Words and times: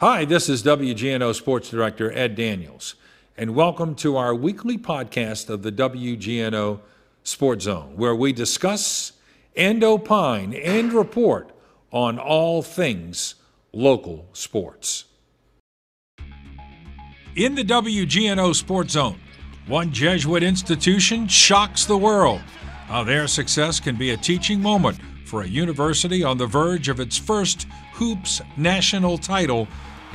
Hi, 0.00 0.24
this 0.24 0.48
is 0.48 0.62
WGNO 0.62 1.34
Sports 1.34 1.68
Director 1.68 2.10
Ed 2.12 2.34
Daniels, 2.34 2.94
and 3.36 3.54
welcome 3.54 3.94
to 3.96 4.16
our 4.16 4.34
weekly 4.34 4.78
podcast 4.78 5.50
of 5.50 5.62
the 5.62 5.70
WGNO 5.70 6.80
Sports 7.22 7.64
Zone, 7.64 7.98
where 7.98 8.14
we 8.14 8.32
discuss 8.32 9.12
and 9.54 9.84
opine 9.84 10.54
and 10.54 10.94
report 10.94 11.52
on 11.90 12.18
all 12.18 12.62
things 12.62 13.34
local 13.74 14.26
sports. 14.32 15.04
In 17.36 17.54
the 17.54 17.62
WGNO 17.62 18.54
Sports 18.54 18.94
Zone, 18.94 19.20
one 19.66 19.92
Jesuit 19.92 20.42
institution 20.42 21.28
shocks 21.28 21.84
the 21.84 21.98
world. 21.98 22.40
How 22.86 23.04
their 23.04 23.28
success 23.28 23.78
can 23.78 23.96
be 23.96 24.12
a 24.12 24.16
teaching 24.16 24.62
moment 24.62 24.98
for 25.26 25.42
a 25.42 25.46
university 25.46 26.24
on 26.24 26.38
the 26.38 26.46
verge 26.46 26.88
of 26.88 27.00
its 27.00 27.18
first 27.18 27.66
hoops 27.92 28.40
national 28.56 29.18
title 29.18 29.68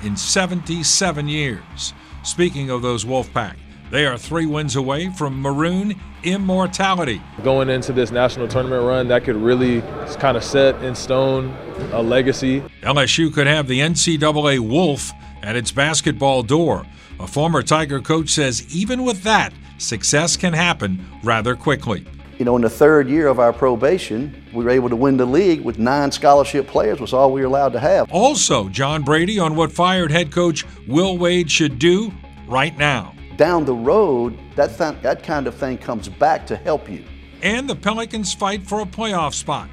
in 0.05 0.15
77 0.15 1.27
years. 1.27 1.93
Speaking 2.23 2.70
of 2.70 2.81
those 2.81 3.05
Wolfpack, 3.05 3.55
they 3.91 4.05
are 4.05 4.17
three 4.17 4.45
wins 4.45 4.75
away 4.75 5.09
from 5.09 5.41
maroon 5.41 5.95
immortality. 6.23 7.21
Going 7.43 7.70
into 7.70 7.93
this 7.93 8.11
national 8.11 8.47
tournament 8.47 8.83
run, 8.83 9.07
that 9.09 9.23
could 9.23 9.35
really 9.35 9.81
kind 10.20 10.35
of 10.35 10.44
set 10.44 10.75
in 10.83 10.95
stone 10.95 11.55
a 11.91 12.02
legacy. 12.02 12.61
LSU 12.81 13.33
could 13.33 13.47
have 13.47 13.67
the 13.67 13.80
NCAA 13.80 14.59
Wolf 14.59 15.11
at 15.44 15.55
its 15.55 15.71
basketball 15.71 16.44
door. 16.44 16.85
A 17.19 17.27
former 17.27 17.61
Tiger 17.61 18.02
coach 18.02 18.30
says 18.30 18.75
even 18.75 19.03
with 19.03 19.23
that, 19.23 19.53
success 19.77 20.35
can 20.35 20.53
happen 20.53 21.05
rather 21.23 21.55
quickly. 21.55 22.05
You 22.38 22.44
know, 22.44 22.57
in 22.57 22.62
the 22.63 22.70
third 22.70 23.07
year 23.07 23.27
of 23.27 23.39
our 23.39 23.53
probation, 23.53 24.44
we 24.53 24.66
were 24.66 24.70
able 24.70 24.89
to 24.89 24.95
win 24.95 25.16
the 25.16 25.25
league 25.25 25.62
with 25.62 25.80
nine 25.80 26.12
scholarship 26.12 26.67
players, 26.67 26.99
was 26.99 27.13
all 27.13 27.31
we 27.31 27.39
were 27.39 27.48
allowed 27.48 27.71
to 27.73 27.80
have. 27.80 28.11
Also, 28.11 28.67
John 28.67 29.03
Brady 29.03 29.39
on 29.39 29.55
what 29.55 29.71
fired 29.71 30.11
head 30.11 30.34
coach 30.34 30.66
Will 30.85 31.17
Wade 31.17 31.49
should 31.49 31.80
do 31.80 32.11
right 32.45 32.77
now. 32.77 33.13
Down 33.38 33.63
the 33.63 33.73
road, 33.73 34.38
that, 34.58 34.78
th- 34.78 35.02
that 35.02 35.23
kind 35.23 35.47
of 35.47 35.56
thing 35.56 35.78
comes 35.78 36.09
back 36.09 36.45
to 36.47 36.58
help 36.58 36.89
you. 36.89 37.06
And 37.41 37.69
the 37.69 37.75
Pelicans 37.75 38.33
fight 38.33 38.63
for 38.63 38.81
a 38.81 38.86
playoff 38.86 39.33
spot. 39.33 39.69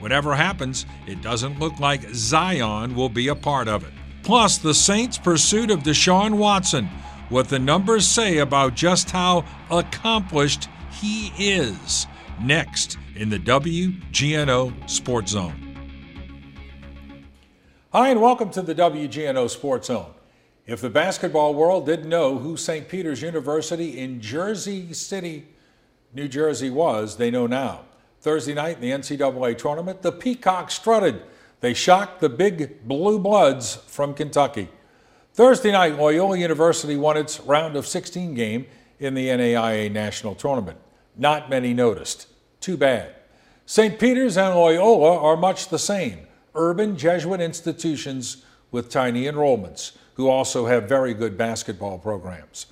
Whatever 0.00 0.34
happens, 0.34 0.86
it 1.06 1.20
doesn't 1.20 1.58
look 1.58 1.78
like 1.80 2.00
Zion 2.14 2.94
will 2.94 3.08
be 3.10 3.28
a 3.28 3.34
part 3.34 3.68
of 3.68 3.84
it. 3.84 3.92
Plus, 4.22 4.56
the 4.56 4.74
Saints' 4.74 5.18
pursuit 5.18 5.70
of 5.70 5.80
Deshaun 5.80 6.38
Watson, 6.38 6.88
what 7.28 7.48
the 7.48 7.58
numbers 7.58 8.06
say 8.06 8.38
about 8.38 8.74
just 8.74 9.10
how 9.10 9.44
accomplished 9.70 10.68
he 11.00 11.32
is. 11.38 12.06
Next 12.40 12.98
in 13.14 13.28
the 13.28 13.38
WGNO 13.38 14.88
Sports 14.88 15.32
Zone. 15.32 15.62
Hi, 17.92 18.08
and 18.08 18.20
welcome 18.20 18.50
to 18.50 18.62
the 18.62 18.74
WGNO 18.74 19.48
Sports 19.48 19.88
Zone. 19.88 20.12
If 20.66 20.80
the 20.80 20.90
basketball 20.90 21.54
world 21.54 21.86
didn't 21.86 22.08
know 22.08 22.38
who 22.38 22.56
St. 22.56 22.88
Peter's 22.88 23.22
University 23.22 23.98
in 23.98 24.20
Jersey 24.20 24.92
City, 24.92 25.46
New 26.12 26.28
Jersey 26.28 26.70
was, 26.70 27.16
they 27.16 27.30
know 27.30 27.46
now. 27.46 27.84
Thursday 28.20 28.54
night 28.54 28.76
in 28.76 28.82
the 28.82 28.90
NCAA 28.90 29.56
tournament, 29.56 30.02
the 30.02 30.12
Peacocks 30.12 30.74
strutted. 30.74 31.22
They 31.60 31.74
shocked 31.74 32.20
the 32.20 32.28
big 32.28 32.86
blue 32.86 33.18
bloods 33.18 33.76
from 33.86 34.14
Kentucky. 34.14 34.68
Thursday 35.34 35.72
night, 35.72 35.98
Loyola 35.98 36.38
University 36.38 36.96
won 36.96 37.16
its 37.16 37.40
round 37.40 37.76
of 37.76 37.86
16 37.86 38.34
game 38.34 38.66
in 38.98 39.14
the 39.14 39.28
NAIA 39.28 39.92
National 39.92 40.34
Tournament. 40.34 40.78
Not 41.16 41.48
many 41.50 41.72
noticed. 41.72 42.28
Too 42.60 42.76
bad. 42.76 43.14
St. 43.64 43.98
Peter's 43.98 44.36
and 44.36 44.54
Loyola 44.54 45.18
are 45.20 45.36
much 45.36 45.68
the 45.68 45.78
same 45.78 46.26
urban 46.54 46.96
Jesuit 46.96 47.40
institutions 47.40 48.44
with 48.70 48.90
tiny 48.90 49.24
enrollments, 49.24 49.96
who 50.14 50.28
also 50.28 50.66
have 50.66 50.88
very 50.88 51.14
good 51.14 51.36
basketball 51.36 51.98
programs. 51.98 52.66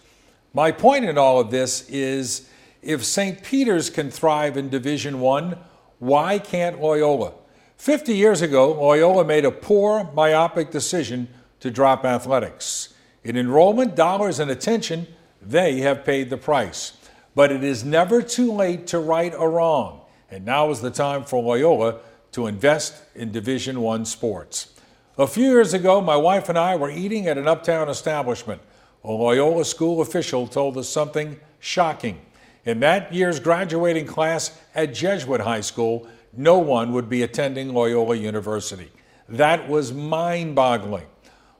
My 0.52 0.70
point 0.72 1.04
in 1.04 1.18
all 1.18 1.38
of 1.40 1.50
this 1.50 1.88
is 1.88 2.48
if 2.82 3.04
St. 3.04 3.42
Peter's 3.42 3.90
can 3.90 4.10
thrive 4.10 4.56
in 4.56 4.68
Division 4.68 5.20
1, 5.20 5.58
why 5.98 6.38
can't 6.38 6.80
Loyola? 6.80 7.32
50 7.76 8.14
years 8.14 8.40
ago, 8.40 8.72
Loyola 8.72 9.24
made 9.24 9.44
a 9.44 9.50
poor, 9.50 10.10
myopic 10.14 10.70
decision 10.70 11.28
to 11.60 11.70
drop 11.70 12.04
athletics. 12.04 12.94
In 13.22 13.36
enrollment, 13.36 13.96
dollars, 13.96 14.38
and 14.38 14.50
attention, 14.50 15.06
they 15.40 15.80
have 15.80 16.04
paid 16.04 16.30
the 16.30 16.36
price. 16.36 16.92
But 17.34 17.50
it 17.50 17.64
is 17.64 17.84
never 17.84 18.22
too 18.22 18.52
late 18.52 18.86
to 18.88 19.00
right 19.00 19.34
a 19.36 19.48
wrong, 19.48 20.02
and 20.30 20.44
now 20.44 20.70
is 20.70 20.80
the 20.80 20.90
time 20.90 21.24
for 21.24 21.42
Loyola 21.42 21.98
to 22.32 22.46
invest 22.46 22.94
in 23.14 23.32
Division 23.32 23.80
1 23.80 24.04
sports. 24.04 24.72
A 25.18 25.26
few 25.26 25.50
years 25.50 25.74
ago, 25.74 26.00
my 26.00 26.16
wife 26.16 26.48
and 26.48 26.58
I 26.58 26.76
were 26.76 26.90
eating 26.90 27.26
at 27.26 27.38
an 27.38 27.48
uptown 27.48 27.88
establishment. 27.88 28.62
A 29.02 29.10
Loyola 29.10 29.64
school 29.64 30.00
official 30.00 30.46
told 30.46 30.76
us 30.76 30.88
something 30.88 31.38
shocking. 31.58 32.20
In 32.64 32.80
that 32.80 33.12
year's 33.12 33.40
graduating 33.40 34.06
class 34.06 34.56
at 34.74 34.94
Jesuit 34.94 35.40
High 35.40 35.60
School, 35.60 36.08
no 36.32 36.58
one 36.58 36.92
would 36.92 37.08
be 37.08 37.22
attending 37.22 37.74
Loyola 37.74 38.16
University. 38.16 38.90
That 39.28 39.68
was 39.68 39.92
mind 39.92 40.54
boggling. 40.54 41.06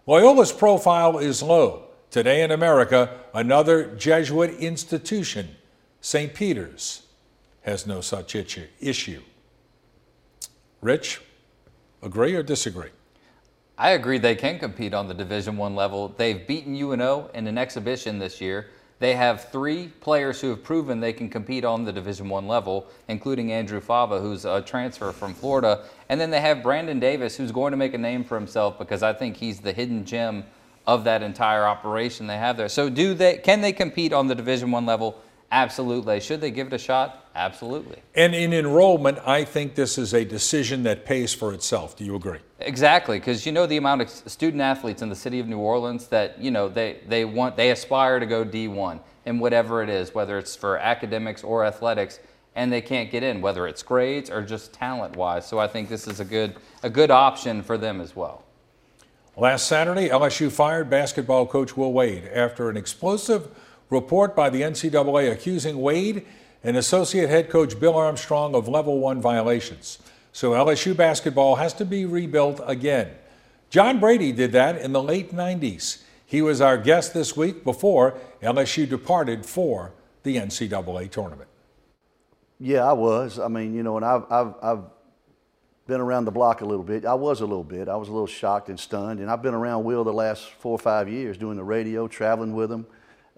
Loyola's 0.07 0.53
profile 0.53 1.19
is 1.19 1.43
low. 1.43 1.89
Today 2.11 2.43
in 2.43 2.51
America, 2.51 3.19
another 3.33 3.95
Jesuit 3.97 4.55
institution 4.59 5.57
St. 6.04 6.34
Peter's 6.34 7.04
has 7.62 7.87
no 7.87 8.03
such 8.03 8.37
issue. 8.37 9.22
Rich, 10.82 11.22
agree 12.03 12.34
or 12.34 12.42
disagree? 12.42 12.91
I 13.78 13.92
agree 13.92 14.19
they 14.19 14.34
can 14.34 14.59
compete 14.59 14.92
on 14.92 15.09
the 15.09 15.15
Division 15.15 15.56
One 15.56 15.75
level. 15.75 16.09
They've 16.15 16.47
beaten 16.47 16.76
UNO 16.76 17.31
in 17.32 17.47
an 17.47 17.56
exhibition 17.56 18.19
this 18.19 18.38
year. 18.38 18.66
They 18.98 19.15
have 19.15 19.50
three 19.50 19.88
players 20.03 20.42
who 20.42 20.50
have 20.50 20.62
proven 20.62 21.00
they 21.00 21.15
can 21.15 21.31
compete 21.31 21.65
on 21.65 21.84
the 21.84 21.92
Division 21.92 22.28
One 22.28 22.47
level, 22.47 22.86
including 23.09 23.50
Andrew 23.50 23.81
Fava, 23.81 24.21
who's 24.21 24.44
a 24.44 24.60
transfer 24.60 25.10
from 25.10 25.32
Florida, 25.32 25.86
and 26.10 26.21
then 26.21 26.28
they 26.28 26.42
have 26.42 26.62
Brandon 26.62 27.00
Davis, 27.00 27.34
who's 27.34 27.50
going 27.50 27.71
to 27.71 27.78
make 27.78 27.94
a 27.94 27.98
name 27.98 28.25
for 28.25 28.34
himself 28.34 28.78
because 28.78 29.03
I 29.03 29.15
think 29.15 29.38
he's 29.38 29.60
the 29.60 29.72
hidden 29.72 30.04
gem 30.04 30.44
of 30.86 31.04
that 31.04 31.22
entire 31.22 31.65
operation 31.65 32.26
they 32.26 32.36
have 32.36 32.59
there. 32.59 32.69
So, 32.69 32.91
do 32.91 33.15
they? 33.15 33.38
Can 33.38 33.62
they 33.62 33.72
compete 33.72 34.12
on 34.12 34.26
the 34.26 34.34
Division 34.34 34.71
One 34.71 34.84
level? 34.84 35.24
Absolutely. 35.54 36.19
Should 36.19 36.41
they 36.41 36.50
give 36.50 36.66
it 36.66 36.72
a 36.72 36.78
shot? 36.78 37.28
Absolutely. 37.37 37.98
And 38.16 38.34
in 38.34 38.53
enrollment, 38.53 39.20
I 39.25 39.44
think 39.44 39.76
this 39.76 39.98
is 39.98 40.12
a 40.12 40.25
decision 40.25 40.82
that 40.82 41.04
pays 41.04 41.32
for 41.32 41.54
itself. 41.54 41.97
Do 41.97 42.04
you 42.04 42.16
agree? 42.16 42.41
Exactly, 42.59 43.20
because 43.20 43.47
you 43.47 43.53
know 43.53 43.65
the 43.65 43.76
amount 43.76 44.03
of 44.03 44.10
student 44.10 44.60
athletes 44.60 45.00
in 45.00 45.10
the 45.10 45.15
city 45.15 45.38
of 45.38 45.47
New 45.47 45.59
Orleans 45.59 46.09
that 46.09 46.41
you 46.41 46.50
know 46.50 46.69
they 46.69 46.98
they 47.06 47.25
want 47.25 47.56
they 47.56 47.70
aspire 47.70 48.19
to 48.19 48.26
go 48.26 48.44
D1 48.44 48.98
in 49.26 49.38
whatever 49.38 49.81
it 49.81 49.88
is, 49.88 50.12
whether 50.12 50.38
it's 50.38 50.56
for 50.56 50.76
academics 50.78 51.44
or 51.44 51.65
athletics, 51.65 52.19
and 52.56 52.72
they 52.72 52.81
can't 52.81 53.12
get 53.12 53.22
in, 53.22 53.41
whether 53.41 53.69
it's 53.69 53.84
grades 53.84 54.31
or 54.31 54.42
just 54.42 54.72
talent 54.72 55.15
wise. 55.15 55.47
So 55.47 55.60
I 55.60 55.69
think 55.69 55.88
this 55.88 56.09
is 56.09 56.19
a 56.19 56.25
good 56.25 56.56
a 56.82 56.91
good 56.91 57.12
option 57.12 57.62
for 57.62 57.78
them 57.78 58.00
as 58.00 58.16
well. 58.16 58.42
Last 59.36 59.69
Saturday, 59.69 60.09
LSU 60.09 60.50
fired 60.50 60.91
basketball 60.91 61.47
coach 61.47 61.76
Will 61.76 61.92
Wade 61.92 62.28
after 62.34 62.71
an 62.71 62.76
explosive 62.76 63.48
report 63.94 64.34
by 64.37 64.50
the 64.50 64.62
NCAA 64.62 65.32
accusing 65.32 65.81
Wade 65.81 66.27
and 66.62 66.77
associate 66.77 67.28
head 67.31 67.49
coach 67.49 67.78
Bill 67.78 67.94
Armstrong 67.94 68.55
of 68.55 68.69
level 68.69 68.99
one 68.99 69.21
violations. 69.21 69.99
So 70.32 70.50
LSU 70.50 70.97
basketball 70.97 71.56
has 71.56 71.72
to 71.75 71.84
be 71.84 72.04
rebuilt 72.04 72.60
again. 72.66 73.12
John 73.71 74.00
Brady 74.00 74.33
did 74.33 74.53
that 74.53 74.78
in 74.78 74.93
the 74.93 75.03
late 75.03 75.33
90s. 75.33 76.03
He 76.27 76.43
was 76.43 76.60
our 76.60 76.77
guest 76.77 77.15
this 77.15 77.37
week 77.37 77.65
before 77.65 78.19
LSU 78.43 78.88
departed 78.88 79.47
for 79.47 79.93
the 80.25 80.37
NCAA 80.37 81.10
tournament. 81.10 81.49
Yeah, 82.59 82.84
I 82.84 82.93
was. 82.93 83.38
I 83.38 83.49
mean, 83.49 83.75
you 83.75 83.83
know, 83.83 83.97
and 83.97 84.04
I've, 84.04 84.25
I've, 84.31 84.54
I've 84.62 84.84
been 85.87 86.00
around 86.00 86.25
the 86.25 86.33
block 86.33 86.62
a 86.62 86.65
little 86.65 86.84
bit. 86.84 87.04
I 87.04 87.15
was 87.15 87.41
a 87.41 87.47
little 87.47 87.65
bit. 87.65 87.88
I 87.88 87.97
was 87.97 88.09
a 88.09 88.12
little 88.12 88.27
shocked 88.27 88.71
and 88.71 88.81
stunned. 88.81 89.21
And 89.21 89.31
I've 89.31 89.43
been 89.43 89.54
around 89.54 89.84
Will 89.84 90.03
the 90.03 90.12
last 90.12 90.50
four 90.50 90.72
or 90.72 90.78
five 90.78 91.09
years 91.09 91.36
doing 91.36 91.57
the 91.57 91.65
radio, 91.65 92.09
traveling 92.09 92.54
with 92.54 92.72
him 92.72 92.86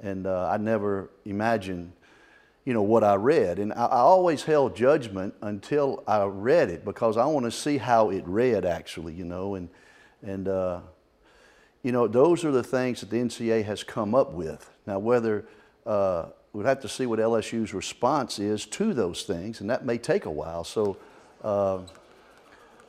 and 0.02 0.26
uh, 0.26 0.48
I 0.50 0.56
never 0.56 1.10
imagined, 1.25 1.93
you 2.64 2.75
know, 2.75 2.82
what 2.82 3.04
I 3.04 3.14
read. 3.14 3.58
And 3.58 3.72
I, 3.72 3.87
I, 3.87 3.98
always 3.98 4.43
held 4.43 4.76
judgment 4.76 5.34
until 5.40 6.02
I 6.06 6.25
read 6.25 6.70
it 6.70 6.84
because 6.84 7.16
I 7.16 7.25
want 7.26 7.46
to 7.46 7.50
see 7.50 7.78
how 7.78 8.10
it 8.10 8.25
read 8.26 8.64
actually, 8.64 9.14
you 9.14 9.25
know, 9.25 9.54
and 9.54 9.69
and 10.22 10.48
uh, 10.48 10.81
you 11.82 11.93
know 11.93 12.06
those 12.06 12.44
are 12.44 12.52
the 12.52 12.64
things 12.64 13.00
that 13.00 13.10
the 13.10 13.16
NCAA 13.16 13.64
has 13.64 13.82
come 13.82 14.14
up 14.14 14.32
with. 14.32 14.70
Now 14.87 14.98
whether 14.98 15.46
uh, 15.87 16.26
we'd 16.52 16.66
have 16.66 16.81
to 16.81 16.88
see 16.88 17.06
what 17.06 17.19
LSU's 17.19 17.72
response 17.72 18.38
is 18.38 18.66
to 18.66 18.93
those 18.93 19.22
things, 19.22 19.60
and 19.60 19.70
that 19.70 19.84
may 19.84 19.98
take 19.98 20.25
a 20.26 20.31
while. 20.31 20.64
So. 20.64 20.96
Uh, 21.43 21.81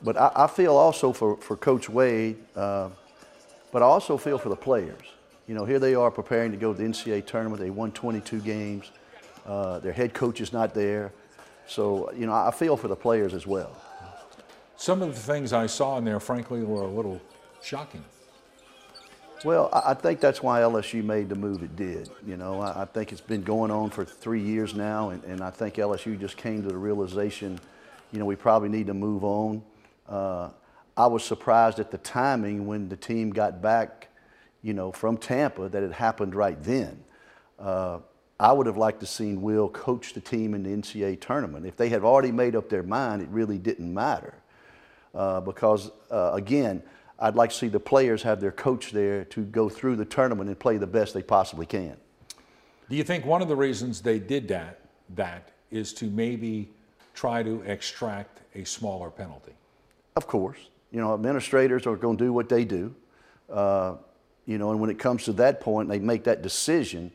but 0.04 0.15
I, 0.15 0.31
I, 0.36 0.48
feel 0.48 0.77
also 0.77 1.12
for, 1.12 1.38
for 1.38 1.57
Coach 1.57 1.89
Wade, 1.89 2.38
uh, 2.56 2.89
but 3.71 3.81
I 3.81 3.86
also 3.86 4.15
feel 4.15 4.38
for 4.38 4.50
the 4.50 4.56
players 4.56 5.07
you 5.47 5.55
know, 5.55 5.65
here 5.65 5.79
they 5.79 5.95
are 5.95 6.11
preparing 6.11 6.51
to 6.51 6.57
go 6.57 6.73
to 6.73 6.77
the 6.77 6.88
NCAA 6.88 7.25
tournament. 7.25 7.61
They 7.61 7.69
won 7.69 7.91
22 7.91 8.41
games. 8.41 8.91
Uh, 9.45 9.79
their 9.79 9.94
head 9.94 10.13
coach 10.13 10.41
is 10.41 10.51
not 10.51 10.73
there. 10.73 11.13
So, 11.67 12.11
you 12.13 12.25
know, 12.25 12.33
I 12.33 12.51
feel 12.51 12.77
for 12.77 12.88
the 12.88 12.95
players 12.95 13.33
as 13.33 13.47
well. 13.47 13.71
Some 14.75 15.01
of 15.01 15.15
the 15.15 15.21
things 15.21 15.53
I 15.53 15.65
saw 15.65 15.97
in 15.97 16.05
there, 16.05 16.19
frankly, 16.19 16.63
were 16.63 16.83
a 16.83 16.88
little 16.88 17.21
shocking. 17.61 18.03
Well, 19.44 19.69
I 19.71 19.94
think 19.94 20.19
that's 20.19 20.41
why 20.41 20.61
LSU 20.61 21.03
made 21.03 21.29
the 21.29 21.35
move 21.35 21.61
it 21.61 21.75
did. 21.75 22.09
You 22.25 22.38
know, 22.38 22.59
I 22.59 22.81
I 22.81 22.85
think 22.85 23.11
it's 23.11 23.21
been 23.21 23.44
going 23.44 23.69
on 23.69 23.91
for 23.91 24.03
three 24.03 24.41
years 24.41 24.73
now, 24.73 25.09
and, 25.09 25.23
and 25.25 25.41
I 25.41 25.51
think 25.51 25.75
LSU 25.75 26.19
just 26.19 26.38
came 26.38 26.63
to 26.63 26.69
the 26.69 26.77
realization, 26.77 27.59
you 28.11 28.17
know, 28.17 28.25
we 28.25 28.35
probably 28.35 28.69
need 28.69 28.88
to 28.88 28.95
move 28.95 29.23
on. 29.23 29.61
Uh, 30.09 30.49
I 30.95 31.05
was 31.05 31.23
surprised 31.23 31.79
at 31.79 31.91
the 31.91 31.99
timing 31.99 32.65
when 32.65 32.89
the 32.89 32.95
team 32.95 33.29
got 33.29 33.61
back, 33.61 34.07
you 34.68 34.74
know, 34.74 34.92
from 34.92 35.16
Tampa 35.16 35.69
that 35.69 35.81
it 35.81 35.94
happened 35.94 36.36
right 36.36 36.62
then. 36.62 37.02
Uh, 37.58 38.00
I 38.38 38.52
would 38.52 38.68
have 38.68 38.75
liked 38.75 39.00
to 39.00 39.06
seen 39.06 39.42
Will 39.42 39.69
coach 39.69 40.14
the 40.14 40.19
team 40.19 40.54
in 40.54 40.64
the 40.64 40.69
NCAA 40.69 41.22
tournament. 41.22 41.66
If 41.66 41.78
they 41.78 41.88
had 41.88 42.04
already 42.04 42.34
made 42.34 42.54
up 42.54 42.68
their 42.68 42.84
mind, 42.84 43.22
it 43.22 43.30
really 43.30 43.58
didn't 43.58 43.92
matter. 43.92 44.34
Uh, 45.16 45.40
because, 45.40 45.90
uh, 46.12 46.31
again, 46.34 46.84
I'd 47.18 47.36
like 47.36 47.52
to 47.52 47.56
see 47.56 47.69
the 47.69 47.80
players 47.80 48.22
have 48.24 48.42
their 48.42 48.52
coach 48.52 48.92
there 48.92 49.24
to 49.24 49.46
go 49.46 49.69
through 49.69 49.96
the 49.96 50.06
tournament 50.06 50.50
and 50.50 50.60
play 50.60 50.75
the 50.75 50.86
best 50.86 51.14
they 51.14 51.24
possibly 51.24 51.66
can. 51.66 51.96
Do 52.90 52.98
you 52.98 53.06
think 53.06 53.25
one 53.25 53.42
of 53.42 53.48
the 53.48 53.56
reasons 53.56 54.02
they 54.02 54.19
did 54.19 54.50
that 54.50 54.81
that 55.16 55.50
is 55.72 55.94
to 55.94 56.06
maybe 56.06 56.69
try 57.16 57.42
to 57.42 57.62
extract 57.62 58.42
a 58.54 58.66
smaller 58.66 59.12
penalty? 59.12 59.54
Of 60.18 60.28
course, 60.28 60.60
you 60.92 61.00
know, 61.00 61.14
administrators 61.14 61.88
are 61.88 61.96
going 61.96 62.18
to 62.18 62.24
do 62.25 62.34
what 62.34 62.50
they 62.50 62.66
do. 62.66 62.94
Uh, 63.50 63.96
you 64.47 64.57
know, 64.57 64.71
and 64.71 64.79
when 64.79 64.89
it 64.89 64.97
comes 64.97 65.25
to 65.25 65.33
that 65.33 65.59
point, 65.59 65.89
they 65.89 65.99
make 65.99 66.23
that 66.23 66.41
decision. 66.41 67.11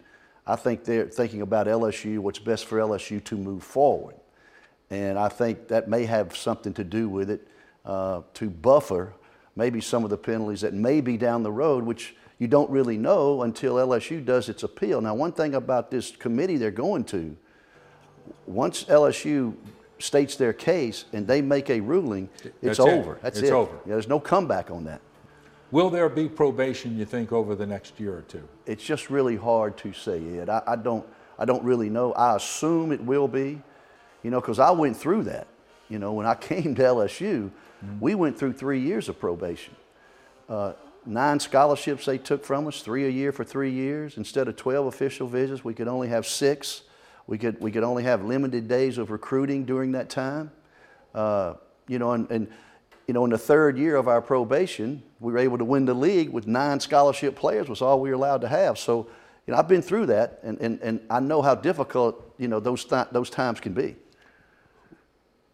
I 0.47 0.55
think 0.55 0.85
they're 0.85 1.07
thinking 1.07 1.41
about 1.41 1.67
LSU, 1.67 2.19
what's 2.19 2.39
best 2.39 2.67
for 2.67 2.79
LSU 2.79 3.25
to 3.25 3.37
move 3.37 3.65
forward. 3.65 4.15
And 4.91 5.19
I 5.19 5.29
think 5.29 5.69
that 5.69 5.89
may 5.89 6.05
have 6.05 6.37
something 6.37 6.75
to 6.75 6.85
do 6.85 7.09
with 7.09 7.31
it 7.31 7.49
uh, 7.85 8.21
to 8.35 8.51
buffer 8.51 9.15
maybe 9.57 9.81
some 9.81 10.05
of 10.05 10.11
the 10.11 10.19
penalties 10.19 10.61
that 10.61 10.75
may 10.75 11.01
be 11.01 11.17
down 11.17 11.43
the 11.43 11.53
road, 11.53 11.85
which 11.85 12.15
you 12.39 12.47
don't 12.49 12.71
really 12.71 12.99
know 12.99 13.43
until 13.43 13.77
LSU 13.77 14.23
does 14.25 14.49
its 14.49 14.63
appeal. 14.63 15.01
Now, 15.01 15.15
one 15.15 15.33
thing 15.33 15.55
about 15.55 15.91
this 15.91 16.11
committee 16.11 16.59
they're 16.59 16.71
going 16.71 17.05
to, 17.05 17.35
once 18.47 18.85
LSU 18.85 19.55
states 19.99 20.37
their 20.37 20.53
case 20.53 21.07
and 21.13 21.27
they 21.27 21.41
make 21.41 21.71
a 21.71 21.81
ruling, 21.81 22.29
it's 22.61 22.77
That's 22.77 22.79
it. 22.81 22.89
over. 22.89 23.19
That's 23.23 23.39
It's 23.39 23.49
it. 23.49 23.53
over. 23.53 23.73
Yeah, 23.87 23.93
there's 23.95 24.09
no 24.09 24.21
comeback 24.21 24.71
on 24.71 24.85
that. 24.85 25.01
Will 25.73 25.89
there 25.89 26.11
be 26.11 26.29
probation, 26.29 26.99
you 26.99 27.07
think, 27.07 27.33
over 27.33 27.55
the 27.55 27.67
next 27.67 27.99
year 27.99 28.15
or 28.15 28.23
two? 28.23 28.47
It's 28.67 28.85
just 28.85 29.09
really 29.09 29.37
hard 29.37 29.79
to 29.79 29.95
say, 29.95 30.39
Ed. 30.39 30.51
I, 30.51 30.63
I 30.67 30.77
don't, 30.77 31.05
I 31.39 31.47
don't 31.47 31.65
really 31.65 31.89
know. 31.89 32.13
I 32.13 32.37
assume 32.37 32.93
it 32.93 33.01
will 33.01 33.27
be, 33.27 33.63
you 34.23 34.31
know, 34.31 34.39
because 34.39 34.59
I 34.59 34.71
went 34.71 34.99
through 34.99 35.25
that. 35.25 35.47
You 35.89 35.99
know, 35.99 36.13
when 36.13 36.27
I 36.27 36.35
came 36.51 36.75
to 36.75 36.83
LSU, 36.83 37.51
we 38.01 38.15
went 38.15 38.39
through 38.39 38.53
three 38.53 38.81
years 38.81 39.09
of 39.09 39.19
probation. 39.19 39.75
Uh, 40.47 40.75
nine 41.07 41.41
scholarships 41.41 42.05
they 42.05 42.19
took 42.19 42.45
from 42.45 42.69
us, 42.69 42.83
three 42.83 43.07
a 43.07 43.11
year 43.11 43.33
for 43.33 43.43
three 43.43 43.73
years. 43.73 44.19
Instead 44.19 44.49
of 44.49 44.57
12 44.57 44.87
official 44.87 45.27
visits, 45.27 45.65
we 45.65 45.73
could 45.73 45.89
only 45.89 46.09
have 46.09 46.27
six. 46.27 46.83
We 47.27 47.39
could, 47.39 47.59
we 47.63 47.73
could 47.73 47.83
only 47.83 48.03
have 48.03 48.23
limited 48.23 48.69
days 48.69 48.99
of 48.99 49.11
recruiting 49.11 49.65
during 49.65 49.93
that 49.93 50.11
time. 50.11 50.51
Uh, 51.15 51.55
you 51.89 51.99
know, 51.99 52.13
and, 52.13 52.31
and 52.31 52.49
you 53.07 53.15
know, 53.15 53.25
in 53.25 53.31
the 53.31 53.39
third 53.39 53.77
year 53.77 53.97
of 53.97 54.09
our 54.09 54.23
probation, 54.23 55.03
we 55.21 55.33
were 55.33 55.39
able 55.39 55.59
to 55.59 55.65
win 55.65 55.85
the 55.85 55.95
league 55.95 56.31
with 56.31 56.47
nine 56.47 56.81
scholarship 56.81 57.37
players 57.37 57.69
was 57.69 57.83
all 57.83 58.01
we 58.01 58.11
were 58.11 58.15
allowed 58.15 58.41
to 58.43 58.49
have. 58.49 58.79
So, 58.79 59.09
you 59.47 59.53
know, 59.53 59.59
I've 59.59 59.69
been 59.69 59.83
through 59.83 60.07
that, 60.07 60.39
and, 60.43 60.59
and, 60.61 60.81
and 60.83 61.01
I 61.11 61.21
know 61.21 61.43
how 61.43 61.55
difficult, 61.55 62.35
you 62.39 62.49
know, 62.49 62.61
those, 62.61 62.85
th- 62.85 63.09
those 63.11 63.29
times 63.29 63.61
can 63.61 63.73
be. 63.73 63.97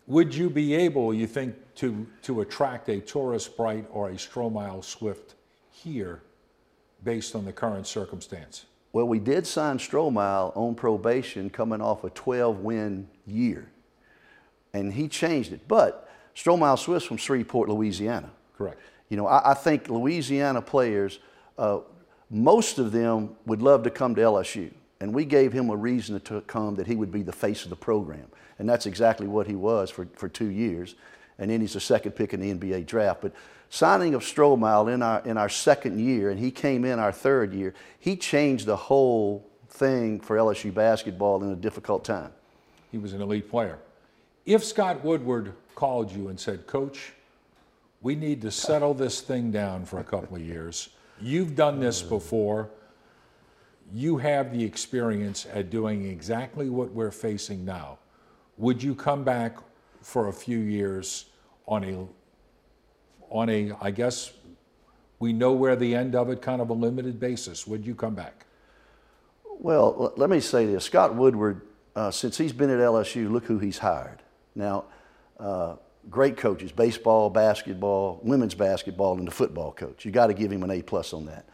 Would 0.06 0.34
you 0.34 0.50
be 0.50 0.74
able, 0.74 1.12
you 1.12 1.26
think, 1.26 1.54
to, 1.76 2.06
to 2.22 2.40
attract 2.40 2.88
a 2.88 3.00
Taurus 3.00 3.46
Bright 3.46 3.86
or 3.90 4.08
a 4.08 4.14
Stromile 4.14 4.84
Swift 4.84 5.34
here 5.70 6.22
based 7.04 7.34
on 7.34 7.44
the 7.44 7.52
current 7.52 7.86
circumstance? 7.86 8.66
Well, 8.92 9.06
we 9.06 9.18
did 9.18 9.46
sign 9.46 9.78
Stromile 9.78 10.56
on 10.56 10.74
probation 10.74 11.50
coming 11.50 11.80
off 11.80 12.04
a 12.04 12.10
12 12.10 12.60
win 12.60 13.08
year, 13.26 13.70
and 14.72 14.92
he 14.92 15.08
changed 15.08 15.52
it. 15.52 15.68
But 15.68 16.07
Stromile 16.38 16.78
Swift's 16.78 17.08
from 17.08 17.16
Shreveport, 17.16 17.68
Louisiana. 17.68 18.30
Correct. 18.56 18.78
You 19.08 19.16
know, 19.16 19.26
I, 19.26 19.50
I 19.50 19.54
think 19.54 19.88
Louisiana 19.88 20.62
players, 20.62 21.18
uh, 21.58 21.80
most 22.30 22.78
of 22.78 22.92
them 22.92 23.34
would 23.46 23.60
love 23.60 23.82
to 23.82 23.90
come 23.90 24.14
to 24.14 24.20
LSU. 24.20 24.70
And 25.00 25.12
we 25.12 25.24
gave 25.24 25.52
him 25.52 25.68
a 25.70 25.76
reason 25.76 26.20
to 26.20 26.40
come 26.42 26.76
that 26.76 26.86
he 26.86 26.94
would 26.94 27.10
be 27.10 27.22
the 27.22 27.32
face 27.32 27.64
of 27.64 27.70
the 27.70 27.76
program. 27.76 28.26
And 28.58 28.68
that's 28.68 28.86
exactly 28.86 29.26
what 29.26 29.46
he 29.46 29.56
was 29.56 29.90
for, 29.90 30.06
for 30.14 30.28
two 30.28 30.48
years. 30.48 30.94
And 31.38 31.50
then 31.50 31.60
he's 31.60 31.72
the 31.72 31.80
second 31.80 32.12
pick 32.12 32.34
in 32.34 32.40
the 32.40 32.52
NBA 32.52 32.86
draft. 32.86 33.20
But 33.20 33.32
signing 33.68 34.14
of 34.14 34.22
Stromile 34.22 34.92
in 34.92 35.02
our, 35.02 35.20
in 35.24 35.36
our 35.36 35.48
second 35.48 35.98
year, 35.98 36.30
and 36.30 36.38
he 36.38 36.52
came 36.52 36.84
in 36.84 37.00
our 37.00 37.12
third 37.12 37.52
year, 37.52 37.74
he 37.98 38.16
changed 38.16 38.66
the 38.66 38.76
whole 38.76 39.48
thing 39.70 40.20
for 40.20 40.36
LSU 40.36 40.72
basketball 40.72 41.42
in 41.42 41.50
a 41.50 41.56
difficult 41.56 42.04
time. 42.04 42.32
He 42.92 42.98
was 42.98 43.12
an 43.12 43.22
elite 43.22 43.50
player. 43.50 43.78
If 44.46 44.64
Scott 44.64 45.04
Woodward 45.04 45.52
called 45.78 46.10
you 46.10 46.26
and 46.26 46.40
said, 46.40 46.66
Coach, 46.66 47.12
we 48.02 48.16
need 48.16 48.42
to 48.42 48.50
settle 48.50 48.94
this 48.94 49.20
thing 49.20 49.52
down 49.52 49.84
for 49.84 50.00
a 50.00 50.04
couple 50.04 50.34
of 50.36 50.42
years. 50.42 50.88
You've 51.20 51.54
done 51.54 51.78
this 51.78 52.02
before. 52.02 52.68
You 53.92 54.16
have 54.16 54.52
the 54.52 54.64
experience 54.64 55.46
at 55.54 55.70
doing 55.70 56.04
exactly 56.08 56.68
what 56.68 56.90
we're 56.90 57.12
facing 57.12 57.64
now. 57.64 57.98
Would 58.56 58.82
you 58.82 58.92
come 58.92 59.22
back 59.22 59.58
for 60.02 60.26
a 60.26 60.32
few 60.32 60.58
years 60.58 61.26
on 61.68 61.84
a, 61.84 62.08
on 63.30 63.48
a, 63.48 63.72
I 63.80 63.92
guess, 63.92 64.32
we 65.20 65.32
know 65.32 65.52
where 65.52 65.76
the 65.76 65.94
end 65.94 66.16
of 66.16 66.28
it, 66.28 66.42
kind 66.42 66.60
of 66.60 66.70
a 66.70 66.74
limited 66.74 67.20
basis? 67.20 67.68
Would 67.68 67.86
you 67.86 67.94
come 67.94 68.16
back? 68.16 68.46
Well, 69.44 70.12
let 70.16 70.28
me 70.28 70.40
say 70.40 70.66
this. 70.66 70.86
Scott 70.86 71.14
Woodward, 71.14 71.62
uh, 71.94 72.10
since 72.10 72.36
he's 72.36 72.52
been 72.52 72.68
at 72.68 72.80
LSU, 72.80 73.30
look 73.30 73.44
who 73.44 73.60
he's 73.60 73.78
hired. 73.78 74.24
Now, 74.56 74.86
uh, 75.38 75.76
great 76.10 76.36
coaches, 76.36 76.72
baseball, 76.72 77.30
basketball, 77.30 78.20
women's 78.22 78.54
basketball, 78.54 79.18
and 79.18 79.26
the 79.26 79.32
football 79.32 79.72
coach. 79.72 80.04
You 80.04 80.10
got 80.10 80.28
to 80.28 80.34
give 80.34 80.50
him 80.50 80.62
an 80.62 80.70
A 80.70 80.82
plus 80.82 81.12
on 81.12 81.26
that. 81.26 81.44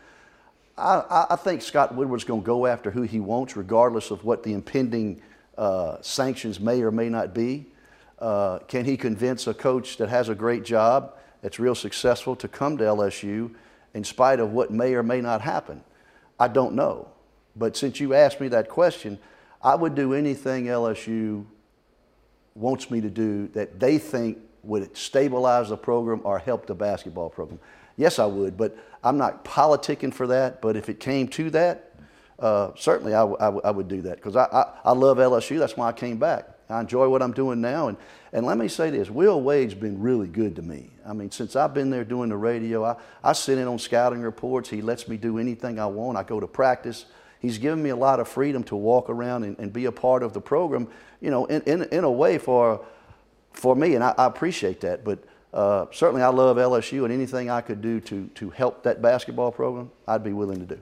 I, 0.77 1.27
I- 1.31 1.37
think 1.37 1.63
Scott 1.63 1.95
Woodward's 1.95 2.25
going 2.25 2.43
to 2.43 2.47
go 2.47 2.67
after 2.67 2.91
who 2.91 3.03
he 3.03 3.21
wants, 3.21 3.57
regardless 3.57 4.11
of 4.11 4.25
what 4.25 4.43
the 4.43 4.53
impending 4.53 5.21
uh, 5.57 5.99
sanctions 6.01 6.59
may 6.59 6.83
or 6.83 6.91
may 6.91 7.09
not 7.09 7.33
be. 7.35 7.67
Uh, 8.19 8.59
can 8.61 8.85
he 8.85 8.97
convince 8.97 9.47
a 9.47 9.55
coach 9.55 9.99
that 9.99 10.09
has 10.09 10.29
a 10.29 10.35
great 10.35 10.65
job, 10.65 11.15
that's 11.43 11.59
real 11.59 11.75
successful, 11.75 12.35
to 12.37 12.49
come 12.49 12.77
to 12.79 12.85
LSU 12.85 13.55
in 13.93 14.03
spite 14.03 14.41
of 14.41 14.53
what 14.53 14.71
may 14.71 14.95
or 14.95 15.03
may 15.03 15.21
not 15.21 15.41
happen? 15.41 15.83
I 16.41 16.49
don't 16.49 16.75
know. 16.75 17.09
But 17.55 17.77
since 17.77 18.01
you 18.01 18.15
asked 18.15 18.41
me 18.41 18.49
that 18.49 18.69
question, 18.69 19.19
I 19.63 19.77
would 19.77 19.95
do 19.95 20.13
anything 20.13 20.65
LSU 20.67 21.45
wants 22.55 22.91
me 22.91 23.01
to 23.01 23.11
do 23.11 23.49
that 23.49 23.81
they 23.81 23.99
think 23.99 24.39
would 24.63 24.97
stabilize 24.97 25.69
the 25.69 25.77
program 25.77 26.21
or 26.25 26.39
help 26.39 26.67
the 26.67 26.75
basketball 26.75 27.29
program. 27.29 27.61
Yes, 27.97 28.19
I 28.19 28.27
would, 28.27 28.57
but 28.57 28.77
I'm 29.03 29.19
not 29.19 29.45
politicking 29.45 30.13
for 30.13 30.27
that. 30.29 30.63
But 30.63 30.77
if 30.77 30.89
it 30.89 30.99
came 31.01 31.29
to 31.29 31.51
that, 31.51 31.93
uh, 32.39 32.73
certainly 32.77 33.15
I, 33.15 33.21
w- 33.21 33.37
I 33.39 33.45
w- 33.45 33.63
I 33.65 33.71
would 33.71 33.89
do 33.89 34.03
that 34.03 34.17
because 34.17 34.37
I, 34.37 34.45
I, 34.45 34.73
I 34.87 34.93
love 34.93 35.19
LSU. 35.19 35.59
That's 35.59 35.77
why 35.77 35.89
I 35.89 35.93
came 35.93 36.17
back. 36.17 36.49
I 36.69 36.81
enjoy 36.81 37.09
what 37.09 37.23
I'm 37.23 37.33
doing 37.33 37.61
now. 37.61 37.89
And, 37.89 37.99
and 38.33 38.47
let 38.47 38.59
me 38.59 38.69
say 38.69 38.91
this 38.91 39.11
Will 39.11 39.41
Wade's 39.41 39.75
been 39.75 40.01
really 40.01 40.27
good 40.27 40.57
to 40.57 40.63
me. 40.63 40.91
I 41.07 41.13
mean, 41.13 41.31
since 41.31 41.55
I've 41.57 41.75
been 41.75 41.91
there 41.91 42.05
doing 42.05 42.31
the 42.31 42.37
radio, 42.37 42.85
I, 42.85 42.97
I 43.23 43.33
sit 43.33 43.59
in 43.59 43.69
on 43.69 43.79
scouting 43.79 44.23
reports. 44.23 44.71
He 44.71 44.83
lets 44.83 45.07
me 45.07 45.17
do 45.17 45.39
anything 45.39 45.79
I 45.79 45.87
want. 45.87 46.19
I 46.19 46.23
go 46.23 46.41
to 46.41 46.47
practice. 46.47 47.05
He's 47.45 47.59
given 47.59 47.83
me 47.83 47.91
a 47.91 47.97
lot 47.97 48.21
of 48.21 48.29
freedom 48.29 48.65
to 48.65 48.77
walk 48.77 49.11
around 49.11 49.45
and, 49.45 49.59
and 49.59 49.71
be 49.71 49.85
a 49.85 49.93
part 49.93 50.23
of 50.23 50.33
the 50.33 50.41
program, 50.41 50.89
you 51.21 51.31
know, 51.31 51.45
in, 51.45 51.61
in, 51.63 51.83
in 51.93 52.03
a 52.03 52.11
way 52.11 52.39
for, 52.39 52.83
for 53.53 53.77
me, 53.77 53.95
and 53.95 54.03
I, 54.03 54.15
I 54.17 54.25
appreciate 54.25 54.81
that. 54.81 55.05
But 55.05 55.23
uh, 55.53 55.85
certainly 55.93 56.23
I 56.23 56.29
love 56.29 56.57
LSU, 56.57 57.05
and 57.05 57.13
anything 57.13 57.51
I 57.51 57.61
could 57.61 57.83
do 57.83 58.01
to, 58.01 58.29
to 58.37 58.49
help 58.49 58.83
that 58.85 59.03
basketball 59.03 59.53
program, 59.53 59.91
I'd 60.09 60.25
be 60.25 60.33
willing 60.33 60.67
to 60.67 60.75
do. 60.77 60.81